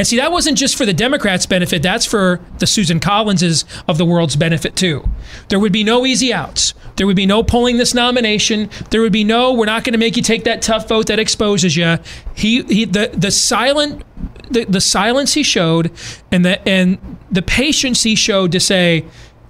[0.00, 3.98] And see, that wasn't just for the Democrats' benefit, that's for the Susan Collinses of
[3.98, 5.06] the world's benefit too.
[5.50, 6.72] There would be no easy outs.
[6.96, 8.70] There would be no pulling this nomination.
[8.88, 11.18] There would be no, we're not going to make you take that tough vote that
[11.18, 11.98] exposes you.
[12.34, 14.02] He, he the, the silent
[14.50, 15.92] the, the silence he showed
[16.32, 16.96] and the and
[17.30, 19.04] the patience he showed to say,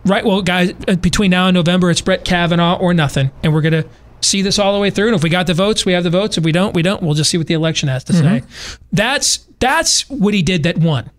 [0.05, 3.61] right, well, guys, uh, between now and November, it's Brett Kavanaugh or nothing, and we're
[3.61, 3.85] gonna
[4.21, 5.09] see this all the way through.
[5.09, 6.39] And if we got the votes, we have the votes.
[6.39, 7.03] If we don't, we don't.
[7.03, 8.41] We'll just see what the election has to say.
[8.41, 8.85] Mm-hmm.
[8.93, 11.11] That's that's what he did that won.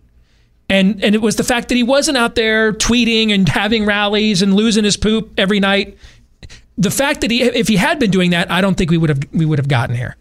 [0.68, 4.42] And and it was the fact that he wasn't out there tweeting and having rallies
[4.42, 5.96] and losing his poop every night.
[6.78, 9.10] The fact that he if he had been doing that, I don't think we would
[9.10, 10.16] have we would have gotten here.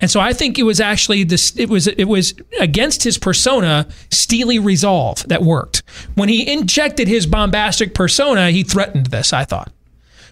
[0.00, 3.86] And so I think it was actually this it was it was against his persona,
[4.10, 5.82] steely resolve that worked.
[6.14, 9.72] When he injected his bombastic persona, he threatened this, I thought.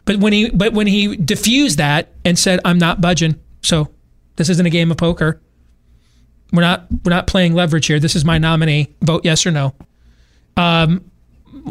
[0.04, 3.88] But when he but when he diffused that and said, I'm not budging, so
[4.36, 5.40] this isn't a game of poker.
[6.52, 8.00] We're not we're not playing leverage here.
[8.00, 8.94] This is my nominee.
[9.00, 9.74] Vote yes or no.
[10.56, 11.10] Um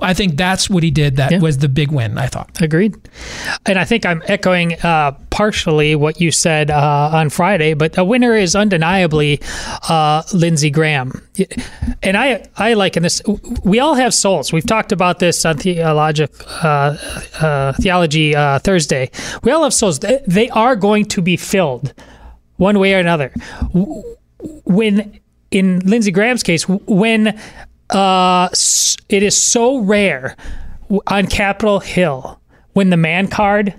[0.01, 1.17] I think that's what he did.
[1.17, 1.39] That Yeah.
[1.39, 2.17] was the big win.
[2.17, 2.61] I thought.
[2.61, 2.95] Agreed.
[3.65, 8.03] And I think I'm echoing uh, partially what you said uh, on Friday, but a
[8.03, 9.39] winner is undeniably
[9.89, 11.21] uh, Lindsey Graham.
[12.03, 13.21] And I, I liken this.
[13.63, 14.53] We all have souls.
[14.53, 16.31] We've talked about this on Theologic
[16.63, 16.97] uh,
[17.41, 19.09] uh, Theology uh, Thursday.
[19.43, 19.99] We all have souls.
[19.99, 21.93] They, they are going to be filled
[22.57, 23.33] one way or another.
[24.65, 25.19] When
[25.51, 27.39] in Lindsey Graham's case, when
[27.91, 28.49] uh,
[29.09, 30.35] it is so rare
[31.07, 32.39] on Capitol Hill
[32.73, 33.73] when the man card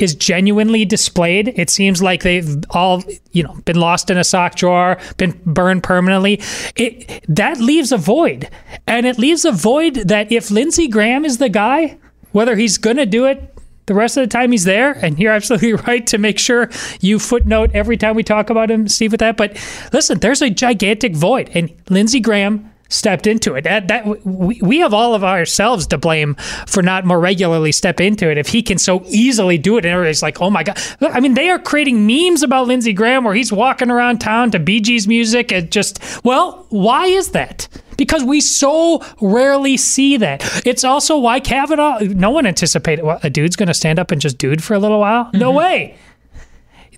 [0.00, 1.52] is genuinely displayed.
[1.56, 5.82] It seems like they've all, you know, been lost in a sock drawer, been burned
[5.82, 6.40] permanently.
[6.76, 8.48] It that leaves a void,
[8.86, 11.98] and it leaves a void that if Lindsey Graham is the guy,
[12.32, 13.46] whether he's going to do it.
[13.86, 17.18] The rest of the time he's there, and you're absolutely right to make sure you
[17.18, 19.36] footnote every time we talk about him, Steve, with that.
[19.36, 19.58] But
[19.92, 23.62] listen, there's a gigantic void, and Lindsey Graham stepped into it.
[23.64, 26.34] That that we, we have all of ourselves to blame
[26.66, 28.36] for not more regularly step into it.
[28.36, 31.20] If he can so easily do it, and everybody's like, "Oh my god!" Look, I
[31.20, 34.80] mean, they are creating memes about Lindsey Graham where he's walking around town to Bee
[34.80, 37.68] Gees music and just well, why is that?
[37.96, 40.66] Because we so rarely see that.
[40.66, 42.00] It's also why Kavanaugh.
[42.00, 44.78] No one anticipated what, a dude's going to stand up and just dude for a
[44.78, 45.30] little while.
[45.34, 45.58] No mm-hmm.
[45.58, 45.98] way.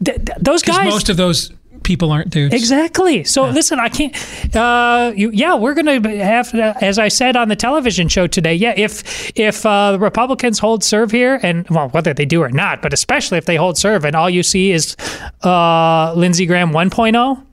[0.05, 0.91] Th- th- those guys.
[0.91, 2.55] most of those people aren't dudes.
[2.55, 3.25] Exactly.
[3.25, 4.15] So listen, I can't.
[4.55, 8.27] Uh, you, yeah, we're going to have, uh, as I said on the television show
[8.27, 8.55] today.
[8.55, 12.51] Yeah, if if uh, the Republicans hold serve here, and well, whether they do or
[12.51, 14.97] not, but especially if they hold serve, and all you see is
[15.43, 17.47] uh, Lindsey Graham 1.0.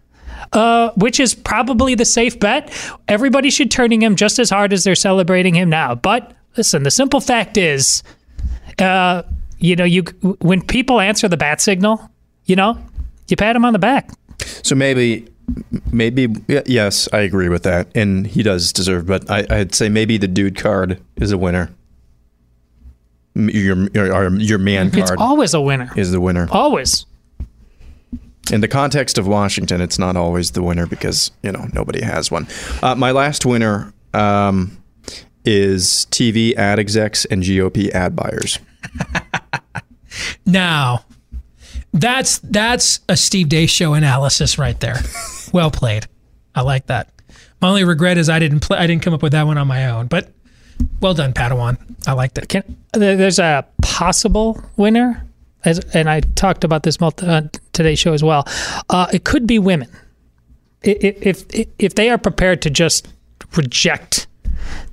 [0.51, 2.73] Uh, which is probably the safe bet.
[3.07, 5.93] Everybody should turning him just as hard as they're celebrating him now.
[5.93, 8.01] But listen, the simple fact is,
[8.79, 9.23] uh,
[9.59, 10.03] you know, you
[10.41, 12.09] when people answer the bat signal,
[12.45, 12.79] you know,
[13.27, 14.09] you pat him on the back.
[14.63, 15.28] So maybe,
[15.91, 19.06] maybe yes, I agree with that, and he does deserve.
[19.06, 21.72] But I, I'd say maybe the dude card is a winner.
[23.36, 25.91] Your your, our- your man It's card always a winner.
[25.95, 26.48] is the winner.
[26.52, 27.06] Always.
[28.52, 32.32] In the context of Washington, it's not always the winner because you know nobody has
[32.32, 32.48] one.
[32.82, 34.76] Uh, my last winner um,
[35.45, 38.60] is TV ad execs and GOP ad buyers.
[40.45, 41.06] Now,
[41.99, 44.97] that's that's a Steve Deace show analysis right there.
[45.53, 46.07] well played.
[46.55, 47.09] I like that.
[47.62, 48.77] My only regret is I didn't play.
[48.77, 50.07] I didn't come up with that one on my own.
[50.07, 50.31] But
[51.01, 51.77] well done, Padawan.
[52.07, 52.49] I liked it.
[52.49, 55.25] Can, there's a possible winner,
[55.65, 57.41] as, and I talked about this multi, uh,
[57.73, 58.47] today's show as well.
[58.89, 59.89] Uh, it could be women.
[60.81, 63.09] If, if if they are prepared to just
[63.57, 64.27] reject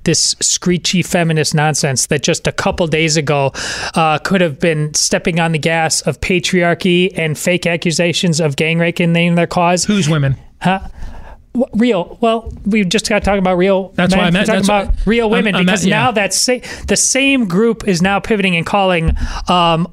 [0.03, 3.51] this screechy feminist nonsense that just a couple days ago
[3.95, 8.79] uh, could have been stepping on the gas of patriarchy and fake accusations of gang
[8.79, 9.85] rape in the name of their cause.
[9.85, 10.35] Who's women?
[10.61, 10.79] Huh?
[11.73, 12.17] Real.
[12.21, 13.89] Well, we just got talking about real.
[13.95, 14.19] That's men.
[14.19, 15.95] why I meant- talking about what- real I'm- women I'm because at- yeah.
[16.03, 19.15] now that's sa- the same group is now pivoting and calling
[19.47, 19.87] um,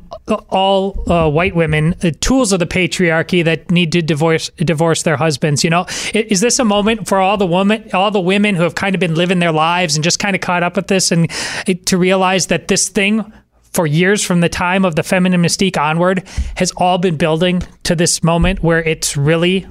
[0.48, 5.16] all uh, white women uh, tools of the patriarchy that need to divorce divorce their
[5.16, 5.62] husbands.
[5.64, 8.74] You know, is this a moment for all the women, all the women who have
[8.74, 11.30] kind of been living their lives and just kind of caught up with this, and
[11.68, 13.24] uh, to realize that this thing
[13.72, 16.22] for years from the time of the feminine mystique onward
[16.56, 19.66] has all been building to this moment where it's really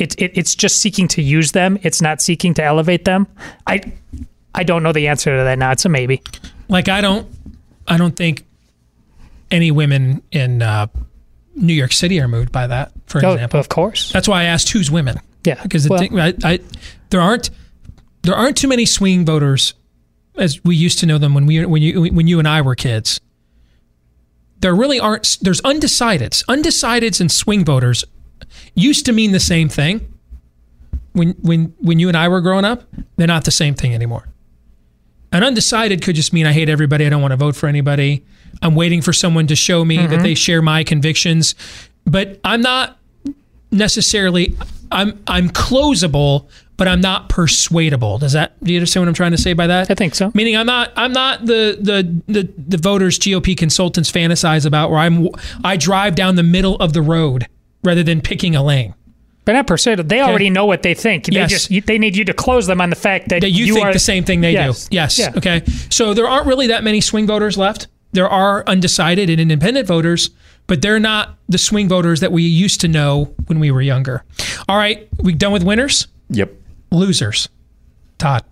[0.00, 3.26] it, it it's just seeking to use them it's not seeking to elevate them
[3.66, 3.80] i
[4.54, 6.22] i don't know the answer to that now it's a maybe
[6.68, 7.28] Like I don't.
[7.88, 8.44] I don't think
[9.52, 10.88] any women in uh,
[11.54, 12.90] New York City are moved by that.
[13.06, 15.20] For Oh, example, of course that's why I asked who's women.
[15.44, 16.58] yeah because well, thing, I, I,
[17.10, 17.50] there aren't
[18.22, 19.74] there aren't too many swing voters
[20.36, 22.74] as we used to know them when we when you when you and I were
[22.74, 23.20] kids.
[24.60, 25.38] there really aren't.
[25.40, 26.44] There's undecideds.
[26.46, 28.04] Undecideds and swing voters
[28.76, 30.12] used to mean the same thing.
[31.12, 32.84] When when when you and I were growing up,
[33.16, 34.28] they're not the same thing anymore.
[35.32, 37.04] An undecided could just mean I hate everybody.
[37.04, 38.24] I don't want to vote for anybody.
[38.62, 40.22] I'm waiting for someone to show me that mm-hmm.
[40.22, 41.54] they share my convictions.
[42.06, 42.98] But I'm not
[43.72, 44.56] necessarily.
[44.92, 48.18] I'm I'm closable, but I'm not persuadable.
[48.18, 48.62] Does that?
[48.62, 49.90] Do you understand what I'm trying to say by that?
[49.90, 50.30] I think so.
[50.34, 50.92] Meaning, I'm not.
[50.96, 55.28] I'm not the the the the voters GOP consultants fantasize about where I'm.
[55.64, 57.46] I drive down the middle of the road
[57.86, 58.94] rather than picking a lane.
[59.46, 60.08] But not persuaded.
[60.08, 61.26] They already know what they think.
[61.26, 61.68] They Yes.
[61.68, 63.92] just they need you to close them on the fact that, that you, think are
[63.92, 64.88] the same thing they Yes.
[64.88, 64.96] do.
[64.96, 65.18] Yes.
[65.18, 65.32] Yeah.
[65.36, 65.62] Okay.
[65.88, 67.86] So there aren't really that many swing voters left.
[68.12, 70.30] There are undecided and independent voters,
[70.66, 74.24] but they're not the swing voters that we used to know when we were younger.
[74.68, 76.50] All right, we done with winners, Yep.
[76.90, 77.48] losers.
[78.18, 78.42] Todd.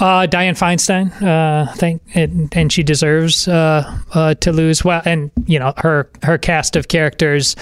[0.00, 4.82] Uh, Dianne Feinstein, uh, think, and, and she deserves uh, uh, to lose.
[4.82, 7.54] Well, and you know her her cast of characters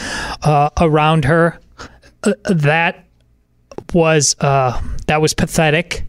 [0.42, 1.58] uh, around her.
[2.22, 3.04] Uh, that
[3.92, 6.04] was that was pathetic.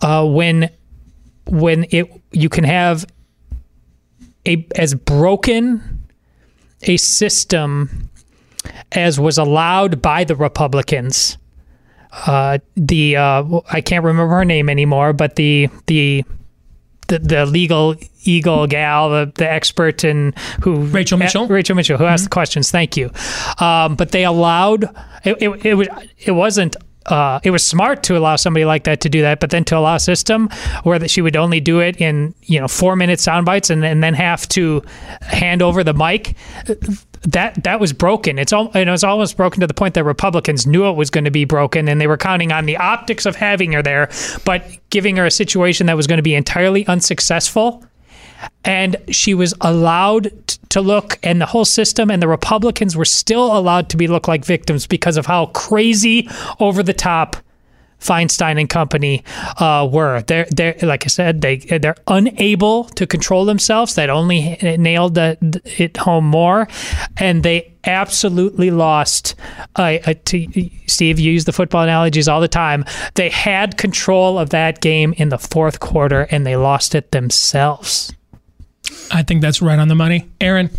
[0.00, 0.70] When
[1.46, 3.04] when it you can have
[4.46, 6.00] a as broken
[6.82, 8.08] a system
[8.92, 11.38] as was allowed by the Republicans
[12.12, 16.24] uh, the uh, I can't remember her name anymore, but the the
[17.10, 21.44] the, the legal eagle gal, the, the expert in who Rachel Mitchell?
[21.44, 21.52] Mm-hmm.
[21.52, 22.70] uh, Rachel Mitchell, who asked the questions.
[22.70, 23.10] Thank you.
[23.58, 24.84] Um, but they allowed
[25.24, 25.42] it.
[25.42, 26.76] It, it, was it wasn't.
[27.06, 29.76] Uh, it was smart to allow somebody like that to do that, but then to
[29.76, 30.48] allow a system
[30.84, 33.84] where that she would only do it in you know four minute sound bites and,
[33.84, 34.82] and then have to
[35.22, 36.36] hand over the mic
[37.22, 38.38] that that was broken.
[38.38, 41.24] It's all it was almost broken to the point that Republicans knew it was going
[41.24, 44.10] to be broken, and they were counting on the optics of having her there,
[44.44, 47.84] but giving her a situation that was going to be entirely unsuccessful.
[48.64, 50.32] And she was allowed
[50.70, 54.28] to look, and the whole system and the Republicans were still allowed to be look
[54.28, 56.28] like victims because of how crazy
[56.58, 57.36] over the top
[58.00, 59.22] Feinstein and company
[59.58, 60.22] uh, were.
[60.22, 63.94] They're, they're like I said, they they're unable to control themselves.
[63.94, 66.66] That only nailed the, it home more,
[67.16, 69.34] and they absolutely lost.
[69.76, 72.84] Uh, uh, to, Steve, you use the football analogies all the time.
[73.14, 78.12] They had control of that game in the fourth quarter, and they lost it themselves.
[79.10, 80.28] I think that's right on the money.
[80.40, 80.70] Aaron.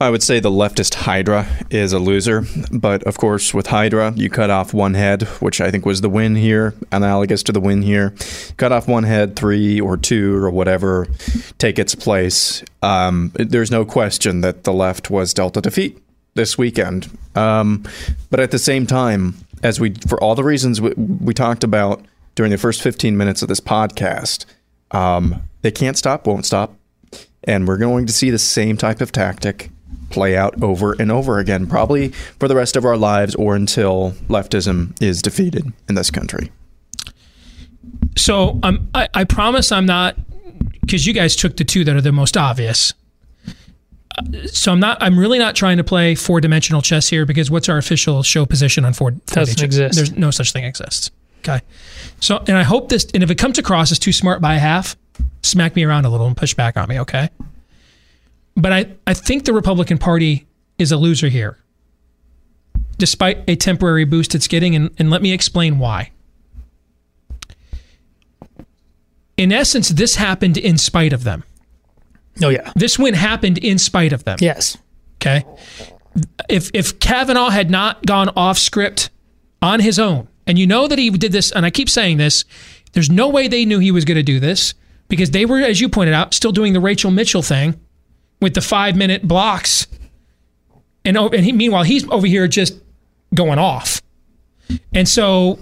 [0.00, 4.30] I would say the leftist Hydra is a loser, but of course, with Hydra, you
[4.30, 7.82] cut off one head, which I think was the win here, analogous to the win
[7.82, 8.14] here.
[8.56, 11.06] Cut off one head, three or two or whatever,
[11.58, 12.64] take its place.
[12.82, 15.98] Um, there's no question that the left was dealt a defeat
[16.34, 17.10] this weekend.
[17.34, 17.84] Um,
[18.30, 22.02] but at the same time, as we, for all the reasons we, we talked about
[22.34, 24.46] during the first 15 minutes of this podcast,
[24.92, 26.74] um, they can't stop, won't stop.
[27.44, 29.70] And we're going to see the same type of tactic
[30.10, 34.12] play out over and over again, probably for the rest of our lives or until
[34.28, 36.50] leftism is defeated in this country.
[38.16, 40.16] So um, I, I promise I'm not
[40.80, 42.92] because you guys took the two that are the most obvious.
[44.18, 45.00] Uh, So I'm not.
[45.02, 48.44] I'm really not trying to play four dimensional chess here because what's our official show
[48.44, 49.12] position on four?
[49.12, 49.62] 4D Doesn't chess?
[49.64, 49.94] exist.
[49.96, 51.10] There's no such thing exists.
[51.40, 51.60] Okay.
[52.18, 53.06] So and I hope this.
[53.14, 54.96] And if it comes across as too smart by half,
[55.42, 57.00] smack me around a little and push back on me.
[57.00, 57.28] Okay.
[58.56, 60.46] But I I think the Republican Party
[60.78, 61.58] is a loser here,
[62.98, 66.10] despite a temporary boost it's getting, and, and let me explain why.
[69.36, 71.44] In essence, this happened in spite of them.
[72.42, 72.72] Oh yeah.
[72.76, 74.38] This win happened in spite of them.
[74.40, 74.76] Yes.
[75.16, 75.44] Okay.
[76.48, 79.10] If if Kavanaugh had not gone off script
[79.62, 82.44] on his own, and you know that he did this, and I keep saying this,
[82.92, 84.74] there's no way they knew he was going to do this
[85.10, 87.78] because they were, as you pointed out, still doing the Rachel Mitchell thing
[88.40, 89.86] with the five minute blocks,
[91.04, 92.74] and and he, meanwhile he's over here just
[93.34, 94.00] going off,
[94.94, 95.58] and so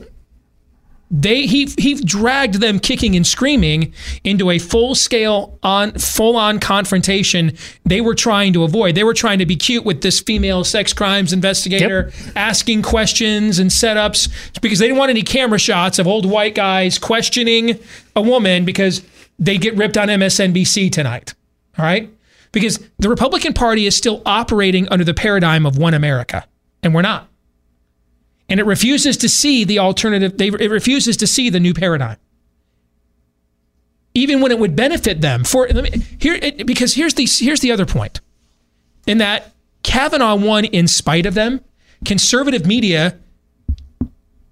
[1.10, 3.94] they he he dragged them kicking and screaming
[4.24, 8.94] into a full scale on full on confrontation they were trying to avoid.
[8.94, 13.70] They were trying to be cute with this female sex crimes investigator asking questions and
[13.70, 14.28] setups
[14.60, 17.78] because they didn't want any camera shots of old white guys questioning
[18.14, 19.02] a woman because
[19.38, 21.34] they get ripped on MSNBC tonight.
[21.78, 22.10] All right?
[22.52, 26.46] Because the Republican Party is still operating under the paradigm of one America
[26.82, 27.28] and we're not
[28.48, 30.38] and it refuses to see the alternative.
[30.38, 32.16] They, it refuses to see the new paradigm,
[34.14, 35.44] even when it would benefit them.
[35.44, 35.68] For
[36.18, 38.20] here, it, because here's the here's the other point,
[39.06, 41.60] in that Kavanaugh won in spite of them.
[42.04, 43.18] Conservative media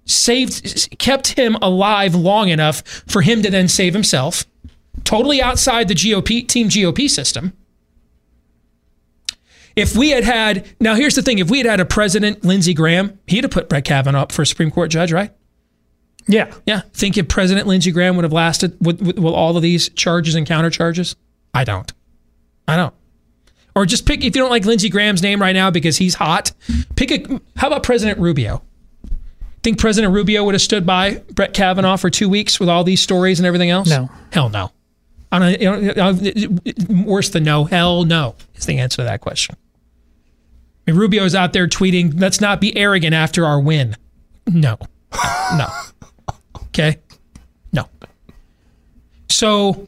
[0.05, 4.45] saved kept him alive long enough for him to then save himself.
[5.03, 7.53] Totally outside the GOP team GOP system.
[9.75, 12.73] If we had had now, here's the thing: if we had had a president, Lindsey
[12.73, 15.31] Graham, he'd have put Brett Kavanaugh up for a Supreme Court judge, right?
[16.27, 16.53] Yeah.
[16.65, 16.81] Yeah.
[16.93, 20.35] Think if President Lindsey Graham would have lasted with, with, with all of these charges
[20.35, 21.15] and counter charges?
[21.53, 21.91] I don't.
[22.67, 22.93] I don't.
[23.75, 26.51] Or just pick if you don't like Lindsey Graham's name right now because he's hot.
[26.95, 27.41] Pick a.
[27.55, 28.63] How about President Rubio?
[29.63, 33.01] Think President Rubio would have stood by Brett Kavanaugh for two weeks with all these
[33.01, 33.89] stories and everything else?
[33.89, 34.09] No.
[34.31, 34.71] Hell no.
[35.31, 37.65] I don't, you know, worse than no.
[37.65, 39.55] Hell no is the answer to that question.
[40.87, 43.95] I mean, Rubio's out there tweeting, "Let's not be arrogant after our win."
[44.47, 44.77] No,
[45.57, 45.67] no.
[46.67, 46.97] Okay,
[47.73, 47.89] no.
[49.29, 49.87] So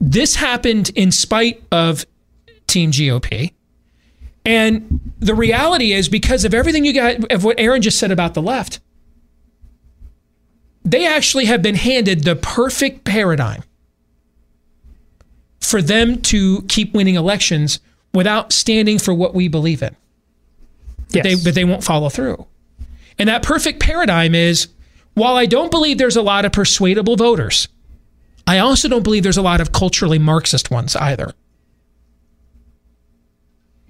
[0.00, 2.06] this happened in spite of
[2.66, 3.52] Team GOP.
[4.44, 8.34] And the reality is because of everything you got, of what Aaron just said about
[8.34, 8.80] the left,
[10.84, 13.62] they actually have been handed the perfect paradigm
[15.60, 17.80] for them to keep winning elections
[18.12, 19.94] without standing for what we believe in.
[21.10, 21.24] Yes.
[21.24, 22.46] They, but they won't follow through.
[23.18, 24.68] And that perfect paradigm is
[25.14, 27.68] while I don't believe there's a lot of persuadable voters,
[28.46, 31.34] I also don't believe there's a lot of culturally Marxist ones either.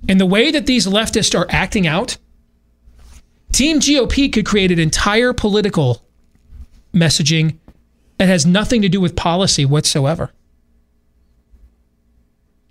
[0.08, 2.16] And the way that these leftists are acting out,
[3.52, 6.02] Team GOP could create an entire political
[6.94, 7.58] messaging
[8.18, 10.32] that has nothing to do with policy whatsoever.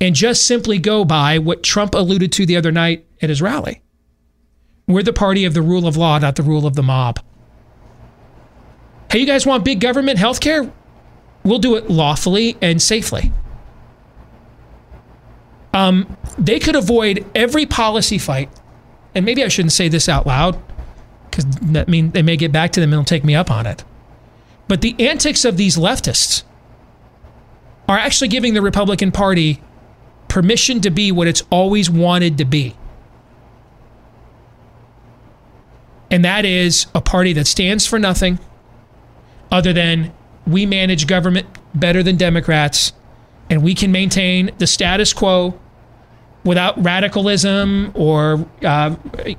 [0.01, 3.81] And just simply go by what Trump alluded to the other night at his rally.
[4.87, 7.19] We're the party of the rule of law, not the rule of the mob.
[9.11, 10.71] Hey, you guys want big government health care?
[11.43, 13.31] We'll do it lawfully and safely.
[15.73, 18.49] Um, they could avoid every policy fight,
[19.13, 20.59] and maybe I shouldn't say this out loud
[21.29, 23.65] because that mean they may get back to them and they'll take me up on
[23.65, 23.83] it.
[24.67, 26.43] But the antics of these leftists
[27.87, 29.61] are actually giving the Republican Party
[30.29, 32.75] permission to be what it's always wanted to be.
[36.09, 38.39] And that is a party that stands for nothing
[39.51, 40.13] other than
[40.47, 42.93] we manage government better than Democrats
[43.49, 45.59] and we can maintain the status quo
[46.45, 48.95] without radicalism or uh,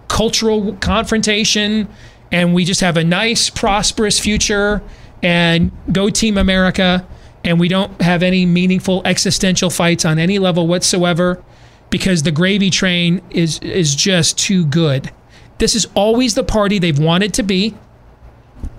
[0.09, 1.89] cultural confrontation.
[2.33, 4.83] And we just have a nice, prosperous future
[5.23, 7.07] and go Team America.
[7.45, 11.43] And we don't have any meaningful existential fights on any level whatsoever
[11.89, 15.11] because the gravy train is, is just too good.
[15.59, 17.75] This is always the party they've wanted to be.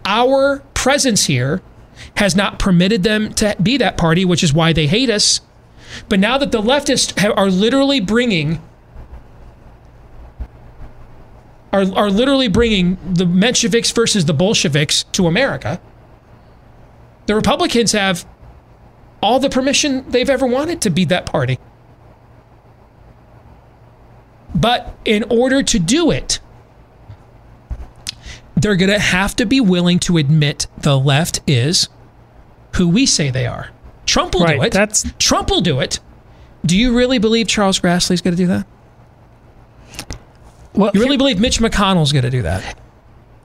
[0.06, 1.62] Our presence here
[2.18, 5.42] has not permitted them to be that party, which is why they hate us.
[6.10, 8.62] But now that the leftists are literally bringing
[11.72, 15.80] are, are literally bringing the Mensheviks versus the Bolsheviks to America,
[17.28, 18.26] the Republicans have
[19.22, 21.60] all the permission they've ever wanted to be that party.
[24.54, 26.40] But in order to do it,
[28.56, 31.90] they're going to have to be willing to admit the left is
[32.76, 33.70] who we say they are.
[34.06, 34.74] Trump will Right, do it.
[34.74, 36.00] that's- Trump will do it.
[36.66, 38.68] Do you really believe Charles Grassley's going to do that?
[40.74, 42.78] Well, You really believe Mitch McConnell's going to do that?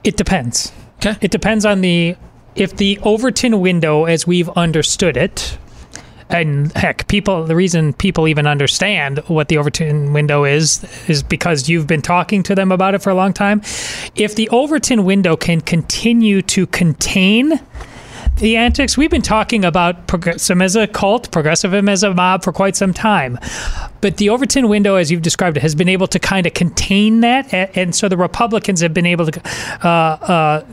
[0.03, 0.71] it depends.
[0.97, 1.15] Okay.
[1.21, 2.15] It depends on the
[2.55, 5.57] if the Overton window, as we've understood it,
[6.29, 7.45] and heck, people.
[7.45, 12.43] The reason people even understand what the Overton window is is because you've been talking
[12.43, 13.61] to them about it for a long time.
[14.15, 17.59] If the Overton window can continue to contain
[18.37, 22.51] the antics, we've been talking about progressivism as a cult, progressivism as a mob for
[22.51, 23.39] quite some time.
[24.01, 27.21] But the Overton window, as you've described it, has been able to kind of contain
[27.21, 29.41] that, and, so the Republicans have been able to
[29.81, 30.65] uh, uh,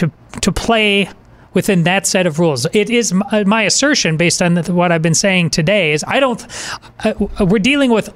[0.00, 0.10] to
[0.40, 1.08] to play
[1.54, 2.66] within that set of rules.
[2.72, 6.20] It is my, my assertion, based on the, what I've been saying today, is I
[6.20, 6.46] don't.
[7.04, 8.12] Uh, we're dealing with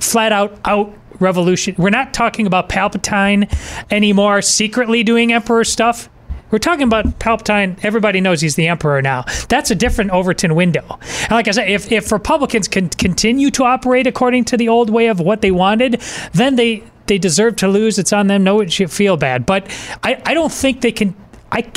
[0.00, 1.74] flat out out revolution.
[1.78, 3.52] We're not talking about Palpatine
[3.90, 6.08] anymore, secretly doing Emperor stuff.
[6.50, 7.78] We're talking about Palpatine.
[7.84, 9.24] Everybody knows he's the emperor now.
[9.48, 10.98] That's a different Overton window.
[11.22, 14.88] And like I said, if, if Republicans can continue to operate according to the old
[14.88, 16.00] way of what they wanted,
[16.32, 17.98] then they they deserve to lose.
[17.98, 18.44] It's on them.
[18.44, 19.46] No, it should feel bad.
[19.46, 19.66] But
[20.02, 21.14] I, I don't think they can.
[21.52, 21.70] I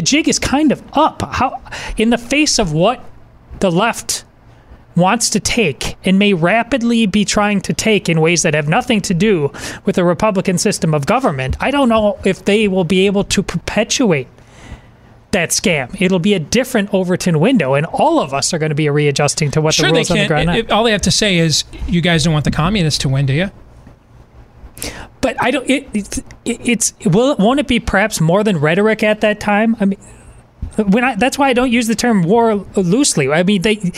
[0.00, 1.20] the jig is kind of up.
[1.20, 1.60] How
[1.98, 3.04] in the face of what
[3.58, 4.24] the left
[4.96, 9.02] wants to take and may rapidly be trying to take in ways that have nothing
[9.02, 9.52] to do
[9.84, 13.42] with the Republican system of government, I don't know if they will be able to
[13.42, 14.26] perpetuate
[15.32, 15.94] that scam.
[16.00, 19.50] It'll be a different Overton window, and all of us are going to be readjusting
[19.50, 20.56] to what Sure, the rules on the ground are.
[20.56, 23.08] it- it- all they have to say is, "You guys don't want the communists to
[23.10, 23.50] win, do you?"
[25.20, 25.68] But I don't.
[25.68, 29.76] It, it, it's will won't it be perhaps more than rhetoric at that time?
[29.80, 29.98] I mean,
[30.76, 33.30] When I, that's why I don't use the term war loosely.
[33.30, 33.92] I mean, they if,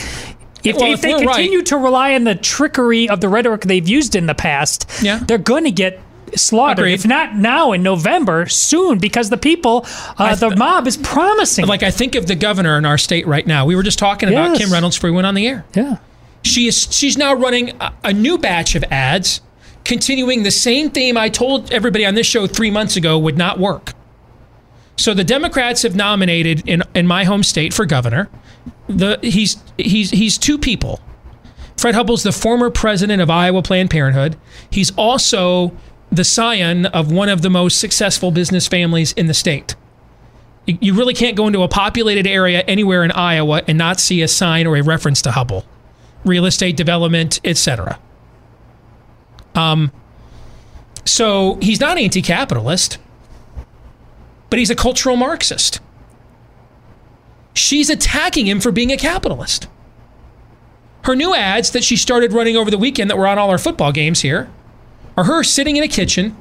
[0.77, 3.61] Well, if if they we're right- continue to rely on the trickery of the rhetoric
[3.61, 5.19] they've used in the past, Yeah.
[5.19, 5.99] they're going to get
[6.35, 6.79] slaughtered.
[6.85, 6.93] Agreed.
[6.93, 9.85] If not now in November, soon, because the people,
[10.17, 11.67] uh, the mob is promising.
[11.67, 13.65] Like I think of the governor in our state right now.
[13.65, 15.63] We were just talking about Kim Reynolds before we went on the air.
[15.75, 15.97] yeah.
[16.45, 19.39] She is she's now running a, a new batch of ads,
[19.83, 23.59] continuing the same theme I told everybody on this show three months ago would not
[23.59, 23.93] work.
[24.97, 28.29] So the Democrats have nominated in in my home state for governor.
[28.87, 30.99] The he's he's he's two people.
[31.77, 34.37] Fred Hubbell's the former president of Iowa Planned Parenthood.
[34.69, 35.75] He's also
[36.11, 39.75] the scion of one of the most successful business families in the state.
[40.65, 44.27] You really can't go into a populated area anywhere in Iowa and not see a
[44.27, 45.65] sign or a reference to Hubbell
[46.23, 47.99] real estate development, etc.
[49.55, 49.91] Um,
[51.05, 52.97] so he's not anti-capitalist,
[54.49, 55.79] but he's a cultural Marxist.
[57.53, 59.67] She's attacking him for being a capitalist.
[61.03, 63.57] Her new ads that she started running over the weekend that were on all our
[63.57, 64.49] football games here
[65.17, 66.35] are her sitting in a kitchen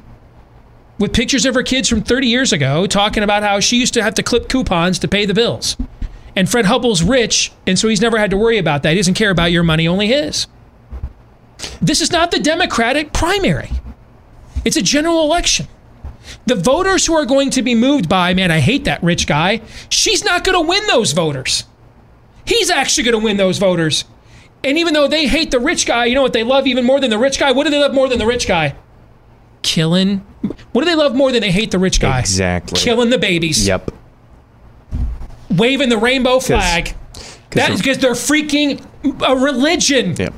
[0.98, 4.02] with pictures of her kids from 30 years ago talking about how she used to
[4.02, 5.76] have to clip coupons to pay the bills.
[6.36, 8.90] And Fred Hubbell's rich, and so he's never had to worry about that.
[8.90, 10.46] He doesn't care about your money, only his.
[11.80, 13.70] This is not the Democratic primary,
[14.64, 15.66] it's a general election.
[16.46, 19.60] The voters who are going to be moved by, man, I hate that rich guy,
[19.88, 21.64] she's not going to win those voters.
[22.44, 24.04] He's actually going to win those voters.
[24.64, 27.00] And even though they hate the rich guy, you know what they love even more
[27.00, 27.50] than the rich guy?
[27.52, 28.76] What do they love more than the rich guy?
[29.62, 30.18] Killing.
[30.72, 32.20] What do they love more than they hate the rich guy?
[32.20, 32.78] Exactly.
[32.80, 33.90] Killing the babies Yep.
[35.50, 36.94] waving the rainbow flag.
[37.50, 38.84] That's because they're freaking
[39.26, 40.14] a religion.
[40.16, 40.34] Yep.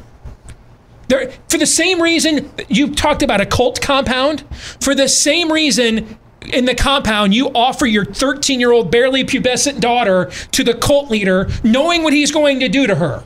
[1.09, 4.44] They're, for the same reason you talked about a cult compound,
[4.80, 6.18] for the same reason
[6.52, 11.11] in the compound you offer your 13 year old barely pubescent daughter to the cult
[11.11, 13.24] leader, knowing what he's going to do to her.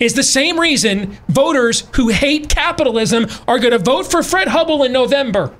[0.00, 4.84] Is the same reason voters who hate capitalism are going to vote for Fred Hubbell
[4.84, 5.54] in November.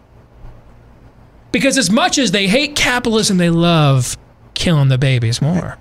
[1.52, 4.16] Because as much as they hate capitalism, they love
[4.54, 5.78] killing the babies more.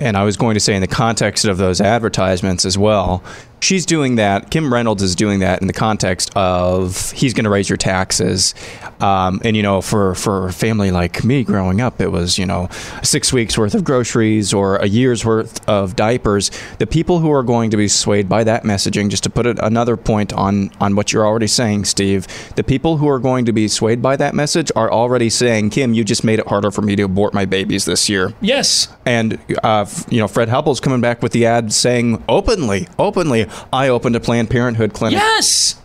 [0.00, 3.22] And I was going to say, in the context of those advertisements as well,
[3.60, 4.50] she's doing that.
[4.50, 8.54] Kim Reynolds is doing that in the context of he's going to raise your taxes.
[9.00, 12.46] Um, and, you know, for, for a family like me growing up, it was, you
[12.46, 12.68] know,
[13.02, 16.50] six weeks worth of groceries or a year's worth of diapers.
[16.78, 19.58] The people who are going to be swayed by that messaging, just to put it
[19.60, 23.52] another point on, on what you're already saying, Steve, the people who are going to
[23.52, 26.82] be swayed by that message are already saying, Kim, you just made it harder for
[26.82, 28.32] me to abort my babies this year.
[28.40, 28.88] Yes.
[29.06, 33.88] And uh, you know, Fred Hubbell's coming back with the ad saying openly, openly, I
[33.88, 35.18] opened a Planned Parenthood clinic.
[35.18, 35.80] Yes.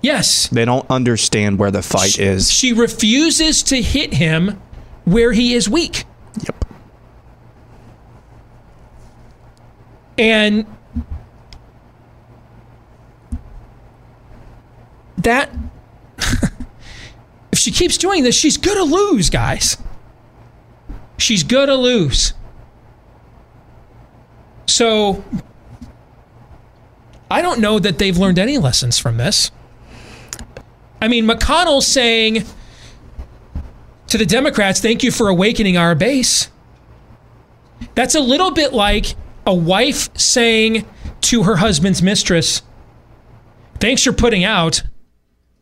[0.00, 0.48] Yes.
[0.48, 2.50] They don't understand where the fight is.
[2.50, 4.60] She refuses to hit him
[5.04, 6.04] where he is weak.
[6.42, 6.64] Yep.
[10.18, 10.66] And
[15.18, 15.50] that
[17.52, 19.76] if she keeps doing this, she's going to lose, guys.
[21.18, 22.32] She's going to lose.
[24.66, 25.24] So
[27.30, 29.50] I don't know that they've learned any lessons from this.
[31.00, 32.44] I mean, McConnell saying
[34.08, 36.50] to the Democrats, thank you for awakening our base.
[37.94, 39.14] That's a little bit like
[39.46, 40.86] a wife saying
[41.22, 42.62] to her husband's mistress,
[43.80, 44.82] thanks for putting out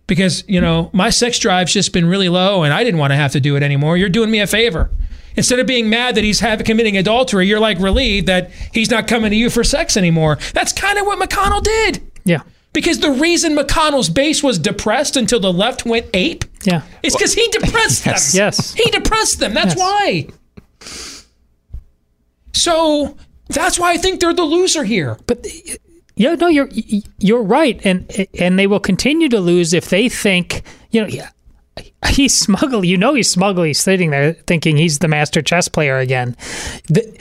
[0.07, 3.17] because, you know, my sex drive's just been really low and I didn't want to
[3.17, 3.97] have to do it anymore.
[3.97, 4.91] You're doing me a favor.
[5.37, 9.07] Instead of being mad that he's have, committing adultery, you're like relieved that he's not
[9.07, 10.39] coming to you for sex anymore.
[10.55, 12.03] That's kind of what McConnell did.
[12.25, 12.41] Yeah.
[12.73, 16.83] Because the reason McConnell's base was depressed until the left went ape Yeah.
[17.03, 18.15] is because he depressed them.
[18.33, 18.75] Yes.
[18.75, 19.55] He depressed them.
[19.55, 19.79] That's Yes.
[19.79, 20.27] why.
[22.53, 23.17] So
[23.49, 25.19] that's why I think they're the loser here.
[25.27, 25.47] But
[26.17, 26.69] yeah, no, you're
[27.19, 31.09] you're right, and and they will continue to lose if they think you know.
[32.11, 32.85] He's smuggle.
[32.85, 36.37] You know he's smugly sitting there thinking he's the master chess player again.
[36.89, 37.19] The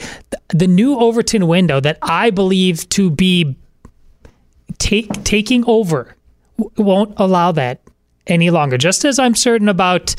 [0.48, 3.56] the new Overton window that I believe to be
[4.78, 6.14] take taking over
[6.76, 7.80] won't allow that
[8.26, 8.76] any longer.
[8.78, 10.14] Just as I'm certain about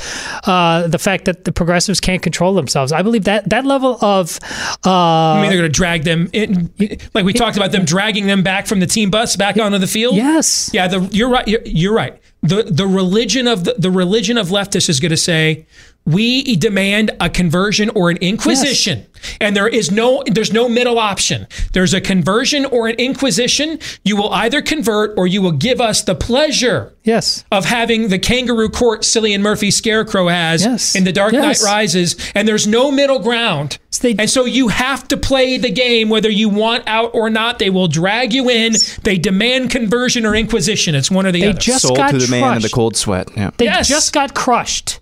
[0.46, 4.40] uh, the fact that the progressives can't control themselves, I believe that that level of
[4.86, 6.72] uh, I mean, they're going to drag them in,
[7.14, 9.88] like we talked about them dragging them back from the team bus back onto the
[9.88, 10.16] field.
[10.16, 11.48] yes, Yeah, the, you're right.
[11.48, 12.20] You're, you're right.
[12.42, 15.66] The the religion of the, the religion of leftists is going to say
[16.08, 19.06] We demand a conversion or an inquisition.
[19.42, 21.48] And there is no there's no middle option.
[21.74, 23.80] There's a conversion or an inquisition.
[24.06, 27.44] You will either convert or you will give us the pleasure Yes.
[27.52, 30.96] of having the kangaroo court Cillian Murphy scarecrow has Yes.
[30.96, 31.62] in The Dark Yes.
[31.62, 33.78] Knight Rises, and there's no middle ground.
[34.02, 37.58] they- and so you have to play the game whether you want out or not.
[37.60, 38.76] They will drag you in.
[39.04, 40.94] They demand conversion or inquisition.
[40.96, 41.60] It's one or the They other.
[41.60, 42.74] just Sold got to the man in the crushed.
[42.76, 43.28] cold sweat.
[43.36, 43.50] Yeah.
[43.58, 43.90] They Yes.
[43.90, 45.00] just got crushed.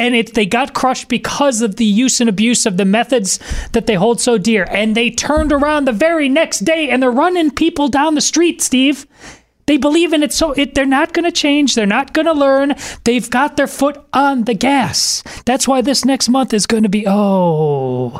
[0.00, 3.38] And it, they got crushed because of the use and abuse of the methods
[3.72, 4.66] that they hold so dear.
[4.70, 8.62] And they turned around the very next day and they're running people down the street,
[8.62, 9.06] Steve.
[9.66, 11.76] They believe in it so it, they're not going to change.
[11.76, 12.74] They're not going to learn.
[13.04, 15.22] They've got their foot on the gas.
[15.44, 18.18] That's why this next month is going to be, oh,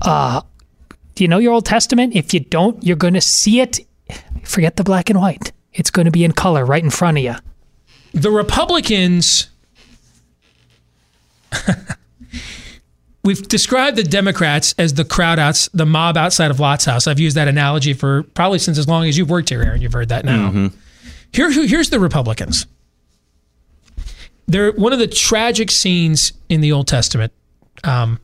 [0.00, 0.40] uh,
[1.16, 2.16] do you know your Old Testament?
[2.16, 3.80] If you don't, you're going to see it.
[4.44, 5.52] Forget the black and white.
[5.74, 7.34] It's going to be in color right in front of you.
[8.14, 9.49] the Republicans.
[13.22, 17.06] We've described the Democrats as the crowd outs, the mob outside of Lot's house.
[17.06, 19.82] I've used that analogy for probably since as long as you've worked here, Aaron.
[19.82, 20.70] You've heard that now.
[21.32, 22.66] Here, here's the Republicans.
[24.48, 27.32] They're one of the tragic scenes in the Old Testament.
[27.84, 28.18] Um,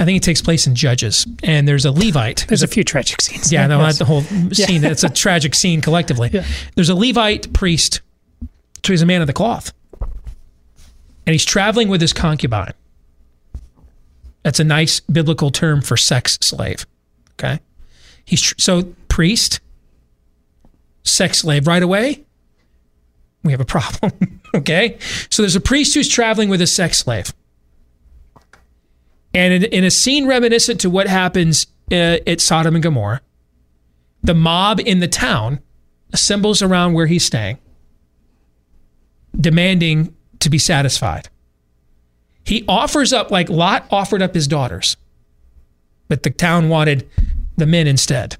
[0.00, 2.46] I think it takes place in Judges, and there's a Levite.
[2.48, 3.52] There's a few tragic scenes.
[3.52, 3.94] Yeah, no, Yes.
[3.94, 4.82] not the whole scene.
[4.84, 6.30] It's a tragic scene collectively.
[6.32, 6.44] Yeah.
[6.74, 8.00] There's a Levite priest,
[8.84, 9.72] so he's a man of the cloth,
[11.26, 12.72] and he's traveling with his concubine.
[14.42, 16.86] That's a nice biblical term for sex slave.
[17.34, 17.60] Okay,
[18.24, 19.60] he's tr- so priest,
[21.04, 21.66] sex slave.
[21.66, 22.24] Right away,
[23.44, 24.40] we have a problem.
[24.54, 24.98] okay,
[25.30, 27.32] so there's a priest who's traveling with a sex slave.
[29.34, 33.22] And in, in a scene reminiscent to what happens uh, at Sodom and Gomorrah,
[34.22, 35.60] the mob in the town
[36.12, 37.58] assembles around where he's staying,
[39.38, 41.28] demanding to be satisfied.
[42.44, 44.96] He offers up, like Lot offered up his daughters,
[46.08, 47.08] but the town wanted
[47.56, 48.36] the men instead.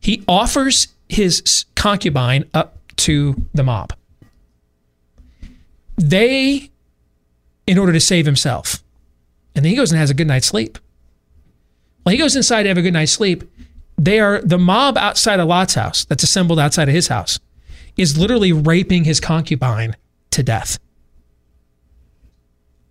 [0.00, 3.92] He offers his concubine up to the mob.
[5.96, 6.70] They,
[7.66, 8.82] in order to save himself,
[9.54, 10.78] and then he goes and has a good night's sleep.
[12.04, 13.44] Well, he goes inside to have a good night's sleep.
[13.96, 17.38] They are the mob outside of Lot's house that's assembled outside of his house
[17.96, 19.96] is literally raping his concubine
[20.32, 20.78] to death.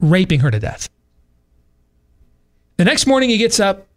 [0.03, 0.89] Raping her to death.
[2.77, 3.87] The next morning, he gets up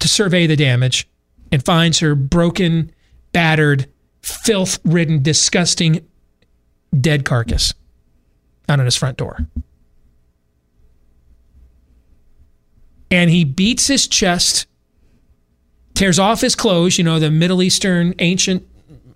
[0.00, 1.08] to survey the damage
[1.50, 2.92] and finds her broken,
[3.32, 3.86] battered,
[4.22, 6.06] filth ridden, disgusting,
[6.98, 7.72] dead carcass
[8.68, 9.46] out on his front door.
[13.14, 14.66] and he beats his chest,
[15.94, 18.66] tears off his clothes, you know, the Middle Eastern ancient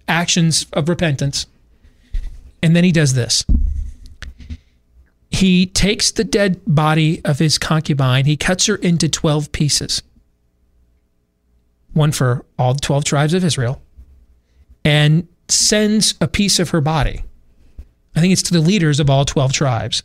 [0.06, 1.46] actions of repentance.
[2.62, 3.44] And then he does this.
[5.30, 10.02] He takes the dead body of his concubine, he cuts her into 12 pieces.
[11.92, 13.82] One for all the 12 tribes of Israel,
[14.84, 17.24] and sends a piece of her body.
[18.14, 20.02] I think it's to the leaders of all 12 tribes.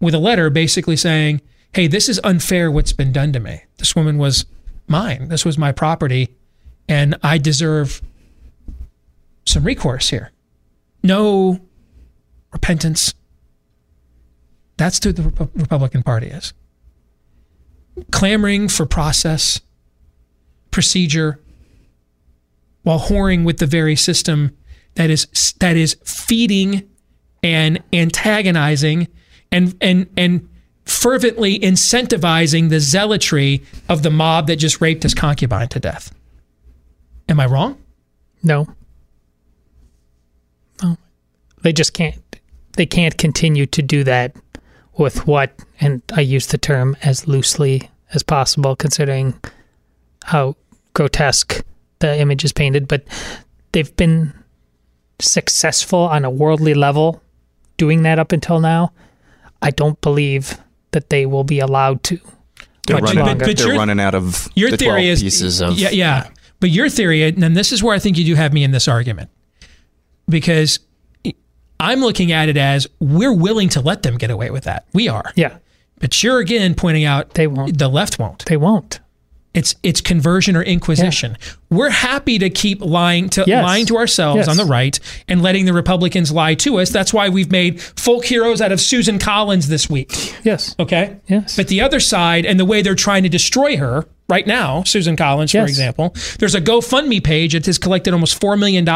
[0.00, 1.40] With a letter basically saying,
[1.72, 3.62] hey, this is unfair what's been done to me.
[3.78, 4.46] This woman was
[4.88, 5.28] mine.
[5.28, 6.28] This was my property,
[6.88, 8.02] and I deserve
[9.46, 10.32] some recourse here.
[11.02, 11.60] No
[12.52, 13.14] repentance.
[14.80, 16.54] That's who the Repu- Republican Party is.
[18.10, 19.60] Clamoring for process,
[20.70, 21.38] procedure,
[22.82, 24.56] while whoring with the very system
[24.94, 25.26] that is
[25.60, 26.88] that is feeding
[27.42, 29.08] and antagonizing
[29.52, 30.48] and and and
[30.86, 36.10] fervently incentivizing the zealotry of the mob that just raped his concubine to death.
[37.28, 37.76] Am I wrong?
[38.42, 38.66] No.
[40.82, 40.96] No.
[41.60, 42.40] They just can't
[42.78, 44.34] they can't continue to do that
[45.00, 49.34] with what and I use the term as loosely as possible considering
[50.24, 50.56] how
[50.92, 51.64] grotesque
[52.00, 53.04] the image is painted, but
[53.72, 54.32] they've been
[55.18, 57.22] successful on a worldly level
[57.78, 58.92] doing that up until now.
[59.62, 60.58] I don't believe
[60.92, 62.18] that they will be allowed to.
[62.86, 63.44] They're, much running, longer.
[63.46, 66.28] But they're your- running out of Your the theory is pieces of yeah, yeah.
[66.60, 68.86] But your theory, and this is where I think you do have me in this
[68.86, 69.30] argument,
[70.28, 70.78] because
[71.80, 74.84] I'm looking at it as we're willing to let them get away with that.
[74.92, 75.56] We are, Yeah,
[75.98, 77.78] but you're again pointing out They won't.
[77.78, 78.44] The left won't.
[78.46, 79.00] they won't.
[79.52, 81.36] It's it's conversion or inquisition.
[81.70, 83.64] We're happy to keep lying to Yes.
[83.64, 84.48] lying to ourselves Yes.
[84.48, 86.90] on the right and letting the Republicans lie to us.
[86.90, 90.12] That's why we've made folk heroes out of Susan Collins this week.
[90.44, 90.76] Yes.
[90.78, 91.16] Okay.
[91.26, 91.56] Yes.
[91.56, 95.16] But the other side and the way they're trying to destroy her right now, Susan
[95.16, 95.68] Collins, for Yes.
[95.70, 98.86] example, there's a GoFundMe page that has collected almost $4 million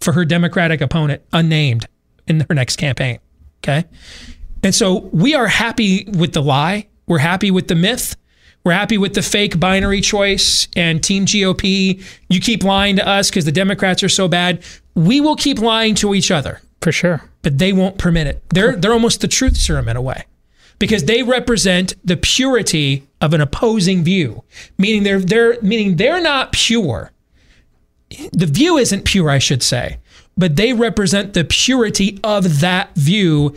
[0.00, 1.86] for her Democratic opponent, unnamed,
[2.28, 3.18] in her next campaign.
[3.62, 3.84] Okay.
[4.62, 6.88] And so we are happy with the lie.
[7.06, 8.16] We're happy with the myth.
[8.64, 12.02] We're happy with the fake binary choice and Team GOP.
[12.28, 14.62] You keep lying to us because the Democrats are so bad.
[14.94, 17.22] We will keep lying to each other, For sure.
[17.42, 18.42] but they won't permit it.
[18.50, 20.24] They're they're almost the truth serum in a way.
[20.78, 24.44] Because they represent the purity of an opposing view.
[24.76, 27.12] Meaning they're they're meaning they're not pure.
[28.32, 29.98] The view isn't pure, I should say,
[30.38, 33.54] but they represent the purity of that view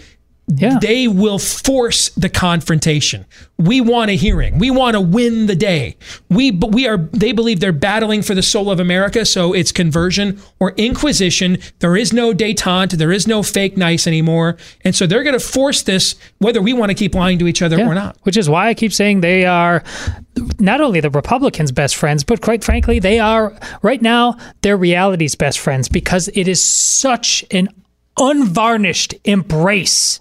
[0.53, 0.79] Yeah.
[0.81, 3.25] they will force the confrontation.
[3.57, 4.59] We want a hearing.
[4.59, 5.95] We want to win the day.
[6.29, 9.71] We but we are they believe they're battling for the soul of America, so it's
[9.71, 11.57] conversion or inquisition.
[11.79, 14.57] There is no détente, there is no fake nice anymore.
[14.83, 17.61] And so they're going to force this whether we want to keep lying to each
[17.61, 17.87] other Yeah.
[17.87, 18.17] or not.
[18.23, 19.83] Which is why I keep saying they are
[20.59, 25.35] not only the Republicans' best friends, but quite frankly, they are right now they're reality's
[25.35, 27.69] best friends because it is such an
[28.17, 30.19] unvarnished embrace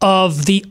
[0.00, 0.64] of the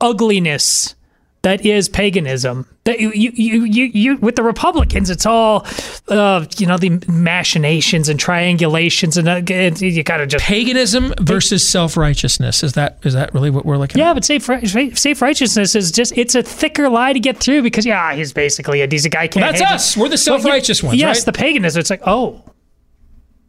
[0.00, 0.94] ugliness
[1.42, 2.66] that is paganism.
[2.84, 5.66] That you you you you, you with the Republicans, it's all
[6.08, 11.68] uh, you know the machinations and triangulations, and uh, you got to just Paganism versus
[11.68, 12.62] self-righteousness.
[12.62, 14.04] Is that is that really what we're looking at?
[14.04, 14.14] yeah, at?
[14.14, 18.14] but safe safe righteousness is just it's a thicker lie to get through because yeah,
[18.14, 19.28] he's basically a decent guy.
[19.28, 19.96] Can't That's handle- us.
[19.96, 21.26] We're the self-righteous ones, Yes, right?
[21.26, 21.78] the paganism.
[21.80, 22.42] It's like oh,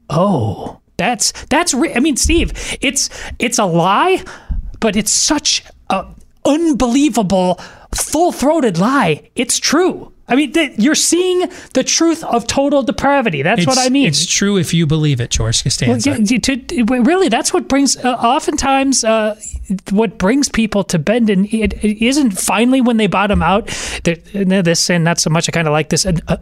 [0.10, 1.74] oh, that's that's.
[1.74, 4.24] Re- I mean, Steve, it's it's a lie,
[4.80, 6.06] but it's such a
[6.46, 7.60] unbelievable,
[7.96, 9.30] full throated lie.
[9.36, 10.14] It's true.
[10.32, 13.42] I mean, th- you're seeing the truth of total depravity.
[13.42, 14.06] That's what I mean.
[14.06, 16.12] It's true if you believe it, George Costanza.
[16.12, 17.98] Well, to, to- really, that's what brings.
[17.98, 19.40] Uh, oftentimes, uh,
[19.90, 23.68] what brings people to bend, and it, it isn't finally when they bottom out.
[24.04, 25.50] that "No, this sin, not so much.
[25.50, 26.06] I kind of like this.
[26.06, 26.38] And uh,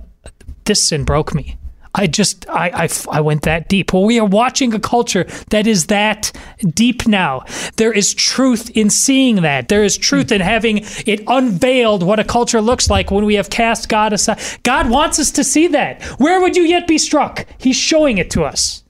[0.66, 1.56] this sin broke me.
[1.98, 3.92] I just, I, I, I went that deep.
[3.92, 6.32] Well, we are watching a culture that is that
[6.74, 7.44] deep now.
[7.78, 9.68] There is truth in seeing that.
[9.68, 13.50] There is truth in having it unveiled what a culture looks like when we have
[13.50, 14.40] cast God aside.
[14.64, 16.02] God wants us to see that.
[16.20, 17.46] Where would you yet be struck?
[17.58, 18.84] He's showing it to us.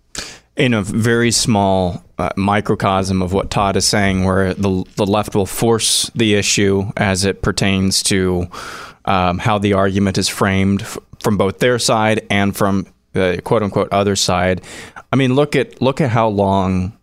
[0.58, 5.36] in a very small uh, microcosm of what Todd is saying, where the the left
[5.36, 8.47] will force the issue as it pertains to
[9.05, 12.88] um, how the argument is framed f- from both their side and from
[13.18, 14.61] the quote unquote other side.
[15.11, 16.97] I mean, look at look at how long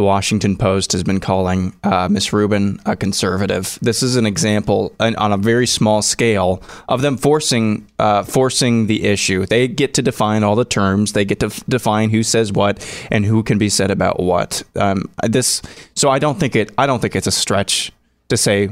[0.00, 3.78] the Washington Post has been calling uh, Miss Rubin a conservative.
[3.82, 8.86] This is an example on on a very small scale of them forcing uh, forcing
[8.86, 9.46] the issue.
[9.46, 11.12] They get to define all the terms.
[11.12, 14.62] They get to f- define who says what and who can be said about what.
[14.76, 15.60] Um, this,
[15.94, 16.72] so I don't think it.
[16.78, 17.92] I don't think it's a stretch
[18.28, 18.70] to say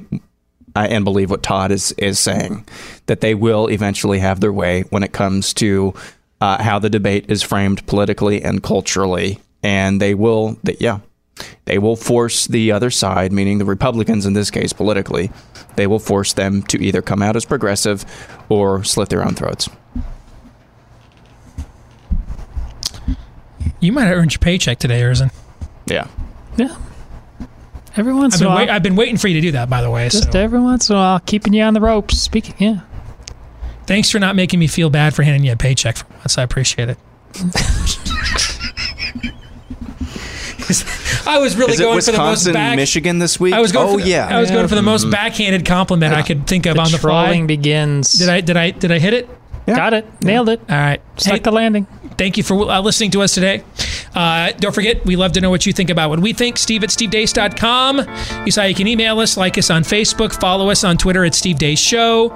[0.77, 2.65] uh, and believe what Todd is is saying
[3.07, 5.93] that they will eventually have their way when it comes to
[6.41, 10.59] uh, how the debate is framed politically and culturally, and they will.
[10.65, 11.01] That yeah,
[11.65, 15.31] they will force the other side, meaning the Republicans in this case politically,
[15.77, 18.05] they will force them to either come out as progressive
[18.49, 19.69] or slit their own throats.
[23.81, 25.33] You might have earned your paycheck today, Erzin.
[25.87, 26.09] Yeah.
[26.57, 26.77] Yeah.
[27.97, 28.59] Every once I've in a while.
[28.59, 30.09] wait, I've been waiting for you to do that, by the way.
[30.09, 32.19] just so every once in a while, keeping you on the ropes.
[32.19, 32.81] Speaking, yeah.
[33.89, 36.37] Thanks for not making me feel bad for handing you a paycheck for once.
[36.37, 36.99] I appreciate it.
[41.27, 42.77] I was really Is it going for the most back.
[42.77, 43.55] Michigan this week?
[43.55, 44.27] I was going oh for the, yeah.
[44.29, 44.57] I was Yeah.
[44.57, 47.47] going for the most backhanded compliment I could think of The on the trolling fly.
[47.47, 48.13] begins.
[48.13, 49.29] Did I did I did I hit it?
[49.67, 50.07] Got it.
[50.23, 50.61] Nailed it.
[50.69, 51.01] All right.
[51.17, 51.87] Stuck Hey, the landing.
[52.17, 53.63] thank you for uh, listening to us today.
[54.15, 56.57] Uh, don't forget, we love to know what you think about what we think.
[56.57, 58.07] Steve at stevedeace.com.
[58.47, 61.35] You saw you can email us, like us on Facebook, follow us on Twitter at
[61.35, 62.29] Steve Deace Show.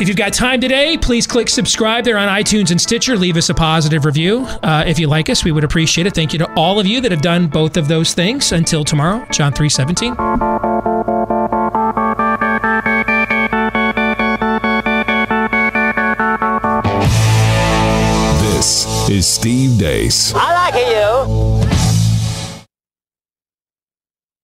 [0.00, 3.18] If you've got time today, please click subscribe there on iTunes and Stitcher.
[3.18, 4.46] Leave us a positive review.
[4.62, 6.14] Uh, if you like us, we would appreciate it.
[6.14, 8.50] Thank you to all of you that have done both of those things.
[8.50, 10.14] Until tomorrow, John 317.
[18.40, 20.32] This is Steve Deace.
[20.34, 21.49] I like you.